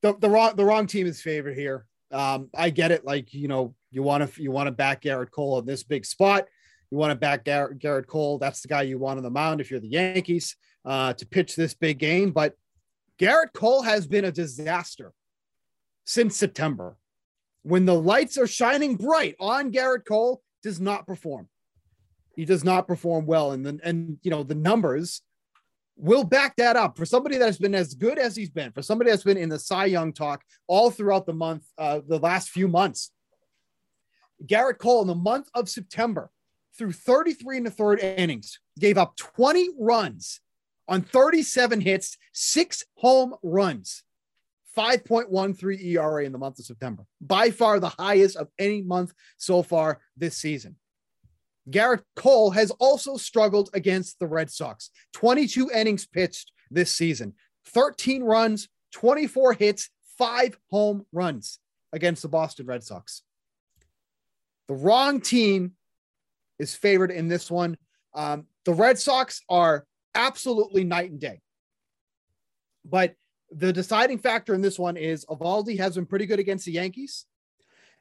[0.00, 1.86] the, the wrong the wrong team is favored here.
[2.12, 3.04] Um, I get it.
[3.04, 6.06] Like you know, you want to you want to back Gerrit Cole in this big
[6.06, 6.46] spot.
[6.90, 8.38] You want to back Gerrit, Gerrit Cole.
[8.38, 11.54] That's the guy you want on the mound if you're the Yankees uh, to pitch
[11.54, 12.30] this big game.
[12.30, 12.54] But
[13.18, 15.12] Gerrit Cole has been a disaster
[16.04, 16.96] since September.
[17.62, 21.48] When the lights are shining bright on Gerrit Cole, does not perform.
[22.34, 25.20] He does not perform well, and then and you know the numbers
[25.98, 29.10] will back that up for somebody that's been as good as he's been, for somebody
[29.10, 32.68] that's been in the Cy Young talk all throughout the month, uh, the last few
[32.68, 33.10] months.
[34.46, 36.30] Gerrit Cole in the month of September
[36.76, 40.40] through 33 in the third innings gave up 20 runs
[40.86, 44.04] on 37 hits, six home runs.
[44.76, 49.60] 5.13 ERA in the month of September, by far the highest of any month so
[49.60, 50.76] far this season.
[51.70, 54.90] Gerrit Cole has also struggled against the Red Sox.
[55.14, 57.34] 22 innings pitched this season,
[57.66, 61.58] 13 runs, 24 hits, five home runs
[61.92, 63.22] against the Boston Red Sox.
[64.66, 65.72] The wrong team
[66.58, 67.78] is favored in this one.
[68.14, 71.40] Um, the Red Sox are absolutely night and day.
[72.84, 73.14] But
[73.50, 77.24] the deciding factor in this one is Eovaldi has been pretty good against the Yankees.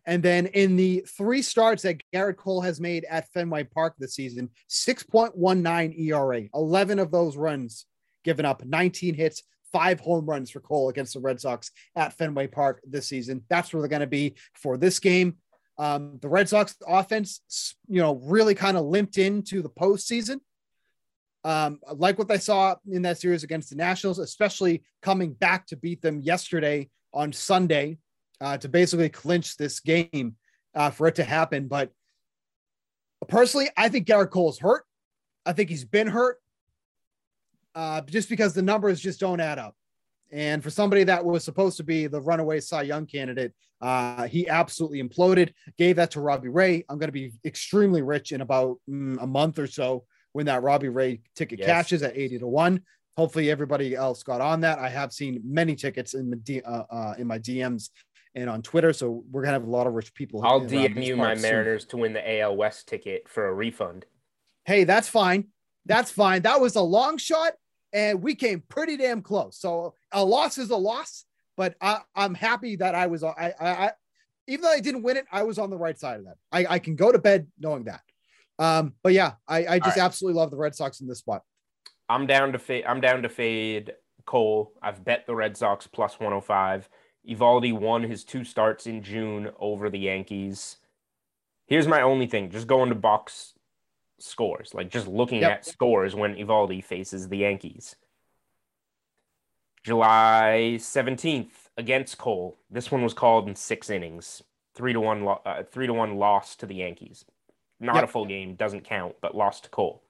[0.07, 4.15] And then in the three starts that Gerrit Cole has made at Fenway Park this
[4.15, 7.85] season, 6.19 ERA, 11 of those runs
[8.23, 9.43] given up, 19 hits,
[9.73, 13.43] five home runs for Cole against the Red Sox at Fenway Park this season.
[13.49, 15.35] That's where they're going to be for this game.
[15.77, 20.39] Um, the Red Sox offense, you know, really kind of limped into the postseason.
[21.43, 25.75] Um, like what I saw in that series against the Nationals, especially coming back to
[25.75, 27.99] beat them yesterday on Sunday
[28.41, 30.35] uh, to basically clinch this game
[30.75, 31.67] uh, for it to happen.
[31.67, 31.91] But
[33.27, 34.85] personally, I think Gerrit Cole's hurt.
[35.45, 36.37] I think he's been hurt
[37.75, 39.75] uh, just because the numbers just don't add up.
[40.31, 44.49] And for somebody that was supposed to be the runaway Cy Young candidate, uh, he
[44.49, 45.53] absolutely imploded.
[45.77, 46.83] Gave that to Robbie Ray.
[46.89, 50.63] I'm going to be extremely rich in about mm, a month or so when that
[50.63, 51.67] Robbie Ray ticket yes.
[51.67, 52.81] cashes at 80 to 1.
[53.15, 54.79] Hopefully everybody else got on that.
[54.79, 57.89] I have seen many tickets in the uh, uh, in my DMs
[58.37, 58.93] and on Twitter.
[58.93, 60.45] So we're gonna have a lot of rich people.
[60.45, 61.89] I'll DM you my Mariners soon.
[61.89, 64.05] to win the AL West ticket for a refund.
[64.65, 65.45] Hey, that's fine.
[65.85, 66.43] That's fine.
[66.43, 67.53] That was a long shot,
[67.91, 69.57] and we came pretty damn close.
[69.57, 71.25] So a loss is a loss,
[71.57, 73.23] but I, am happy that I was.
[73.23, 73.91] I, I, I,
[74.47, 76.35] even though I didn't win it, I was on the right side of that.
[76.51, 78.01] I, I can go to bed knowing that.
[78.59, 80.05] Um, but yeah, I, I just right.
[80.05, 81.41] absolutely love the Red Sox in this spot.
[82.09, 82.85] I'm down to fade.
[82.85, 83.93] I'm down to fade
[84.25, 84.73] Cole.
[84.81, 86.87] I've bet the Red Sox plus 105.
[87.27, 90.77] Eovaldi won his two starts in June over the Yankees.
[91.65, 93.53] Here's my only thing: just going to box
[94.19, 95.51] scores, like just looking yep.
[95.51, 97.95] at scores when Eovaldi faces the Yankees.
[99.83, 102.57] July 17th against Cole.
[102.69, 106.55] This one was called in six innings, three to one, uh, three to one loss
[106.57, 107.25] to the Yankees.
[107.79, 108.05] Not yep.
[108.05, 110.01] a full game, doesn't count, but lost to Cole.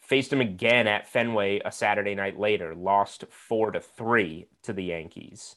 [0.00, 4.84] Faced him again at Fenway a Saturday night later, lost four to three to the
[4.84, 5.56] Yankees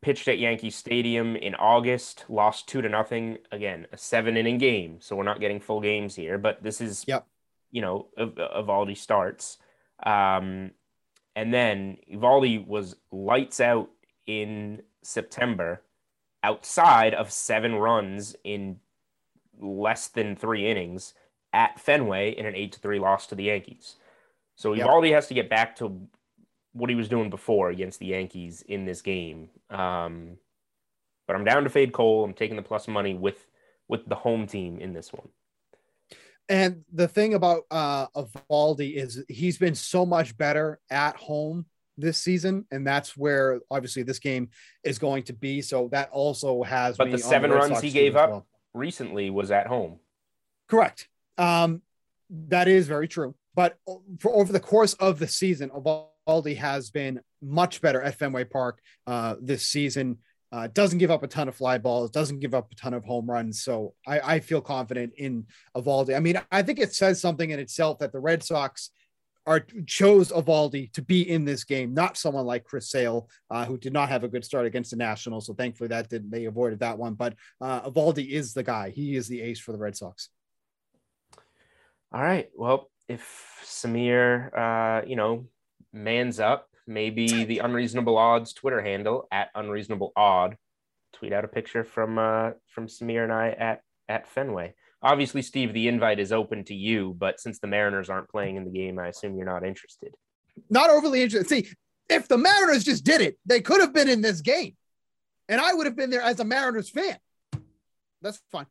[0.00, 3.38] pitched at Yankee Stadium in August, lost two to nothing.
[3.50, 6.38] Again, a seven inning game, so we're not getting full games here.
[6.38, 7.26] But this is, yep.
[7.70, 9.58] you know, Eovaldi starts,
[10.04, 10.72] um,
[11.34, 13.90] and then Eovaldi was lights out
[14.26, 15.82] in September,
[16.42, 18.78] outside of seven runs in
[19.60, 21.14] less than three innings
[21.52, 23.96] at Fenway in an eight to three loss to the Yankees.
[24.56, 24.88] So yep.
[25.14, 26.08] Has to get back to
[26.72, 29.50] what he was doing before against the Yankees in this game.
[29.70, 30.36] Um,
[31.26, 32.24] but I'm down to fade Cole.
[32.24, 33.46] I'm taking the plus money with
[33.88, 35.28] with the home team in this one.
[36.48, 41.66] And the thing about uh Eovaldi is he's been so much better at home
[41.96, 44.50] this season, and that's where obviously this game
[44.82, 45.62] is going to be.
[45.62, 46.96] So that also has.
[46.96, 48.46] But the seven the runs he gave up well.
[48.74, 50.00] recently was at home.
[50.68, 51.08] Correct.
[51.38, 51.82] Um,
[52.48, 53.34] that is very true.
[53.54, 53.76] But
[54.18, 55.70] for over the course of the season,
[56.28, 60.18] Eovaldi has been much better at Fenway Park uh, this season.
[60.50, 63.04] Uh, doesn't give up a ton of fly balls, doesn't give up a ton of
[63.04, 63.62] home runs.
[63.62, 66.14] So I, I feel confident in Eovaldi.
[66.14, 68.90] I mean, I think it says something in itself that the Red Sox
[69.46, 73.78] are chose Eovaldi to be in this game, not someone like Chris Sale, uh, who
[73.78, 75.46] did not have a good start against the Nationals.
[75.46, 77.14] So thankfully that did they avoided that one.
[77.14, 78.90] But uh, Eovaldi is the guy.
[78.90, 80.28] He is the ace for the Red Sox.
[82.12, 82.50] All right.
[82.54, 85.46] Well, if Samir, uh, you know,
[85.92, 90.56] man's up, maybe the unreasonable odds Twitter handle at unreasonable odd
[91.12, 94.74] tweet out a picture from uh, from Samir and I at at Fenway.
[95.02, 98.64] Obviously, Steve, the invite is open to you, but since the Mariners aren't playing in
[98.64, 100.14] the game, I assume you're not interested.
[100.70, 101.48] Not overly interested.
[101.48, 101.74] See,
[102.08, 104.76] if the Mariners just did it, they could have been in this game,
[105.48, 107.16] and I would have been there as a Mariners fan.
[108.20, 108.66] That's fine.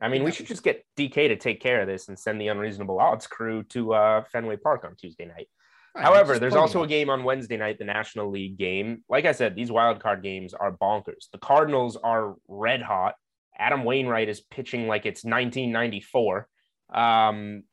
[0.00, 2.48] I mean, we should just get DK to take care of this and send the
[2.48, 5.48] unreasonable odds crew to uh, Fenway Park on Tuesday night.
[5.94, 9.04] Right, However, there's also a game on Wednesday night, the National League game.
[9.08, 11.30] Like I said, these wild card games are bonkers.
[11.32, 13.14] The Cardinals are red hot.
[13.58, 16.48] Adam Wainwright is pitching like it's 1994.
[16.94, 17.64] Um,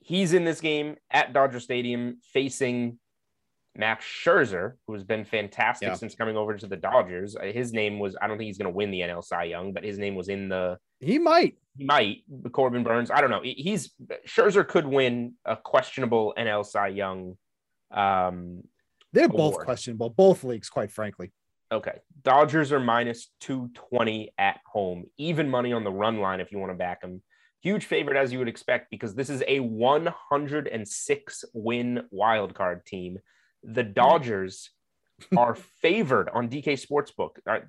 [0.00, 2.98] he's in this game at Dodger Stadium facing
[3.74, 5.94] Max Scherzer, who has been fantastic Yeah.
[5.94, 7.36] since coming over to the Dodgers.
[7.36, 9.72] Uh, His name was, I don't think he's going to win the NL Cy Young,
[9.72, 11.56] but his name was in the, He might.
[11.76, 12.18] he might,
[12.52, 13.10] Corbin Burnes.
[13.10, 13.42] I don't know.
[13.42, 13.92] He's,
[14.26, 17.36] Scherzer could win a questionable NL Cy Young.
[17.90, 18.62] Um,
[19.12, 19.64] They're both Award.
[19.64, 21.32] questionable, both leagues, quite frankly.
[21.70, 21.98] Okay.
[22.22, 25.04] Dodgers are minus 220 at home.
[25.18, 27.22] Even money on the run line if you want to back them.
[27.62, 33.18] Huge favorite as you would expect because this is a 106 win wild card team.
[33.64, 34.70] The Dodgers
[35.36, 37.30] are favored on DK Sportsbook.
[37.46, 37.60] uh,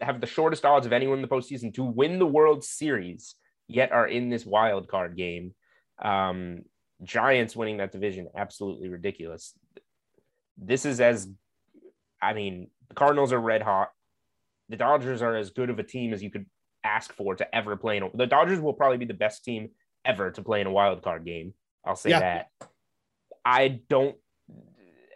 [0.00, 3.36] Have the shortest odds of anyone in the postseason to win the World Series,
[3.68, 5.54] yet are in this wild card game.
[6.02, 6.62] Um,
[7.02, 9.54] Giants winning that division, absolutely ridiculous.
[10.56, 11.28] This is as,
[12.20, 13.90] I mean, the Cardinals are red hot.
[14.68, 16.46] The Dodgers are as good of a team as you could
[16.84, 18.02] ask for to ever play in.
[18.04, 19.70] A, the Dodgers will probably be the best team
[20.04, 21.54] ever to play in a wild card game.
[21.84, 22.20] I'll say Yeah.
[22.20, 22.50] that.
[23.44, 24.16] I don't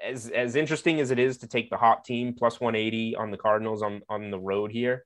[0.03, 3.37] as as interesting as it is to take the hot team plus 180 on the
[3.37, 5.05] Cardinals on on the road here.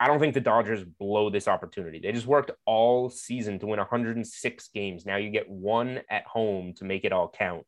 [0.00, 2.00] I don't think the Dodgers blow this opportunity.
[2.00, 5.06] They just worked all season to win 106 games.
[5.06, 7.64] Now you get one at home to make it all count.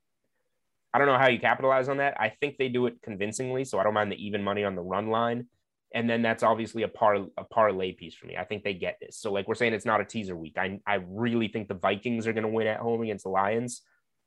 [0.93, 2.19] I don't know how you capitalize on that.
[2.19, 4.83] I think they do it convincingly, so I don't mind the even money on the
[4.83, 5.47] run line.
[5.95, 8.37] And then that's obviously a par a parlay piece for me.
[8.37, 9.19] I think they get this.
[9.19, 10.57] So like we're saying, it's not a teaser week.
[10.59, 13.83] I I really think the Vikings are going to win at home against the Lions.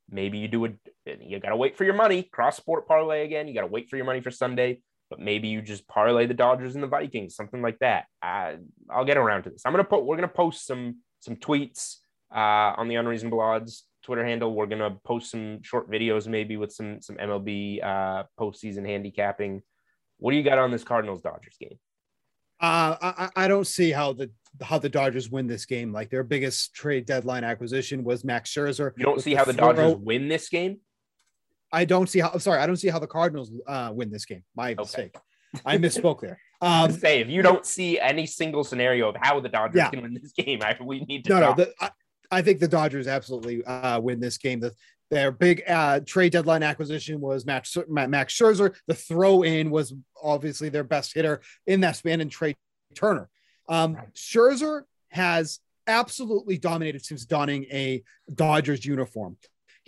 [0.09, 0.75] Maybe you do it.
[1.05, 2.23] You got to wait for your money.
[2.23, 3.47] Cross sport parlay again.
[3.47, 4.81] You got to wait for your money for Sunday.
[5.09, 8.05] But maybe you just parlay the Dodgers and the Vikings, something like that.
[8.21, 8.57] I,
[8.89, 9.63] I'll get around to this.
[9.65, 10.05] I'm gonna put.
[10.05, 11.95] We're gonna post some some tweets
[12.33, 14.53] uh, on the Unreasonable Odds Twitter handle.
[14.53, 19.61] We're gonna post some short videos, maybe with some some MLB uh, postseason handicapping.
[20.17, 21.79] What do you got on this Cardinals Dodgers game?
[22.61, 24.29] Uh, I, I don't see how the
[24.61, 25.93] how the Dodgers win this game.
[25.93, 28.91] Like their biggest trade deadline acquisition was Max Scherzer.
[28.97, 30.79] You don't see how the Dodgers win this game?
[31.71, 32.29] I don't see how.
[32.33, 34.43] I'm sorry, I don't see how the Cardinals uh, win this game.
[34.55, 35.15] My mistake.
[35.65, 36.39] I misspoke there.
[36.61, 39.89] Um, say if you don't see any single scenario of how the Dodgers Yeah.
[39.91, 41.53] can win this game, I, we need to no, no.
[41.55, 41.89] The, I,
[42.29, 44.59] I think the Dodgers absolutely uh, win this game.
[44.59, 44.73] The,
[45.09, 48.75] their big uh, trade deadline acquisition was Max, Max Scherzer.
[48.87, 52.55] The throw in was obviously their best hitter in that span and Trea
[52.93, 53.29] Turner.
[53.69, 54.13] Um, Right.
[54.13, 58.03] Scherzer has absolutely dominated since donning a
[58.35, 59.37] Dodgers uniform.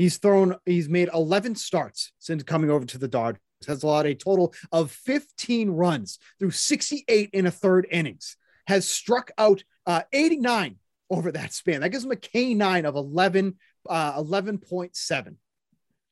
[0.02, 4.16] He's thrown, he's made 11 starts since coming over to the Dodgers, has allowed a
[4.16, 8.36] total of 15 runs through 68 in a third innings,
[8.66, 10.78] has struck out uh, 89
[11.12, 11.82] over that span.
[11.82, 13.54] That gives him a K9 of 11,
[13.88, 15.28] uh, 11.7.
[15.28, 15.34] I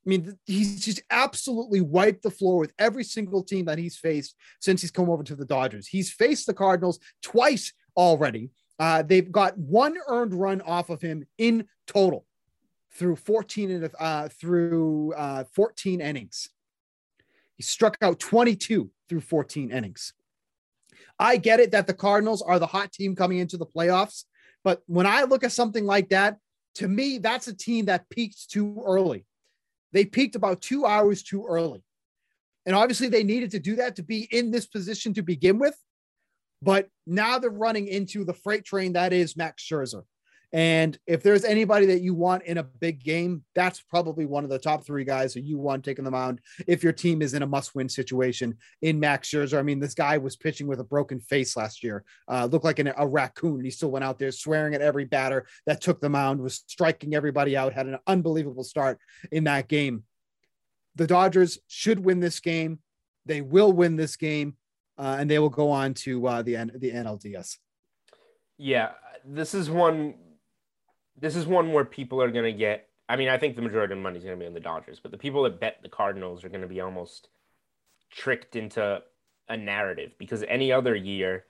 [0.05, 4.81] mean, he's just absolutely wiped the floor with every single team that he's faced since
[4.81, 5.87] he's come over to the Dodgers.
[5.87, 8.51] He's faced the Cardinals twice already.
[8.77, 12.27] Uh, they've got one earned run off of him in total
[12.93, 16.49] through 14 and uh, through uh, 14 innings.
[17.55, 20.13] He struck out 22 through 14 innings.
[21.17, 24.23] I get it that the Cardinals are the hot team coming into the playoffs,
[24.63, 26.37] but when I look at something like that,
[26.75, 29.25] to me, that's a team that peaked too early.
[29.91, 31.83] They peaked about two hours too early.
[32.65, 35.75] And obviously, they needed to do that to be in this position to begin with.
[36.61, 40.03] But now they're running into the freight train that is Max Scherzer.
[40.51, 44.49] And if there's anybody that you want in a big game, that's probably one of
[44.49, 47.43] the top three guys that you want taking the mound if your team is in
[47.43, 49.59] a must win situation in Max Scherzer.
[49.59, 52.79] I mean, this guy was pitching with a broken face last year, uh, looked like
[52.79, 53.63] an, a raccoon.
[53.63, 57.13] He still went out there swearing at every batter that took the mound, was striking
[57.13, 58.97] everybody out, had an unbelievable start
[59.31, 60.03] in that game.
[60.95, 62.79] The Dodgers should win this game.
[63.27, 64.57] They will win this game,
[64.97, 67.57] uh, and they will go on to uh, the, N- the NLDS.
[68.57, 68.91] Yeah,
[69.23, 70.15] this is one.
[71.20, 72.88] This is one where people are going to get.
[73.07, 74.59] I mean, I think the majority of the money is going to be on the
[74.59, 77.30] Dodgers, but the people that bet the Cardinals are going to be almost
[78.11, 79.01] tricked into
[79.47, 81.45] a narrative because any other year,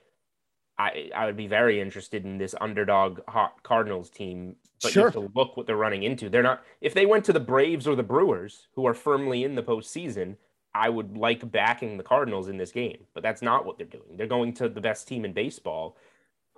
[0.78, 4.56] I I would be very interested in this underdog hot Cardinals team.
[4.82, 6.30] But you have to look what they're running into.
[6.30, 6.62] They're not.
[6.80, 10.36] If they went to the Braves or the Brewers, who are firmly in the postseason,
[10.74, 13.04] I would like backing the Cardinals in this game.
[13.12, 14.16] But that's not what they're doing.
[14.16, 15.98] They're going to the best team in baseball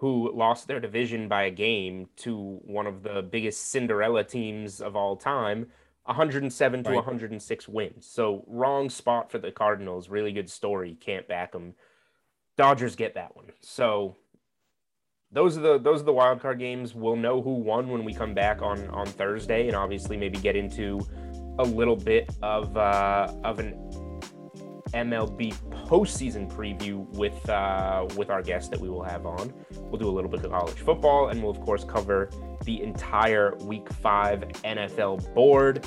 [0.03, 4.97] who lost their division by a game to one of the biggest Cinderella teams of
[4.97, 5.69] all time,
[6.07, 8.05] 107 to 106 wins.
[8.05, 10.09] So wrong spot for the Cardinals.
[10.09, 10.97] Really good story.
[11.01, 11.75] Can't back them.
[12.57, 13.53] Dodgers get that one.
[13.61, 14.17] So
[15.31, 16.97] those are the those are the wild card games.
[16.97, 20.57] We'll know who won when we come back on on Thursday, and obviously maybe get
[20.57, 21.01] into
[21.61, 23.75] a little bit of uh, of an
[24.95, 25.55] MLB
[25.87, 29.53] postseason preview with uh, with our guest that we will have on.
[29.93, 32.31] We'll do a little bit of college football, and we'll, of course, cover
[32.65, 35.87] the entire week five NFL board.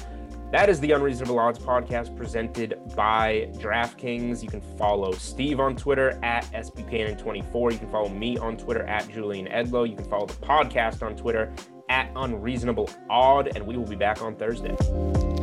[0.51, 4.43] That is the Unreasonable Odds podcast presented by DraftKings.
[4.43, 7.71] You can follow Steve on Twitter at SBPN24.
[7.73, 9.89] You can follow me on Twitter at Julian Edlow.
[9.89, 11.51] You can follow the podcast on Twitter
[11.89, 15.34] at Unreasonable Odd, and we will be back on Thursday.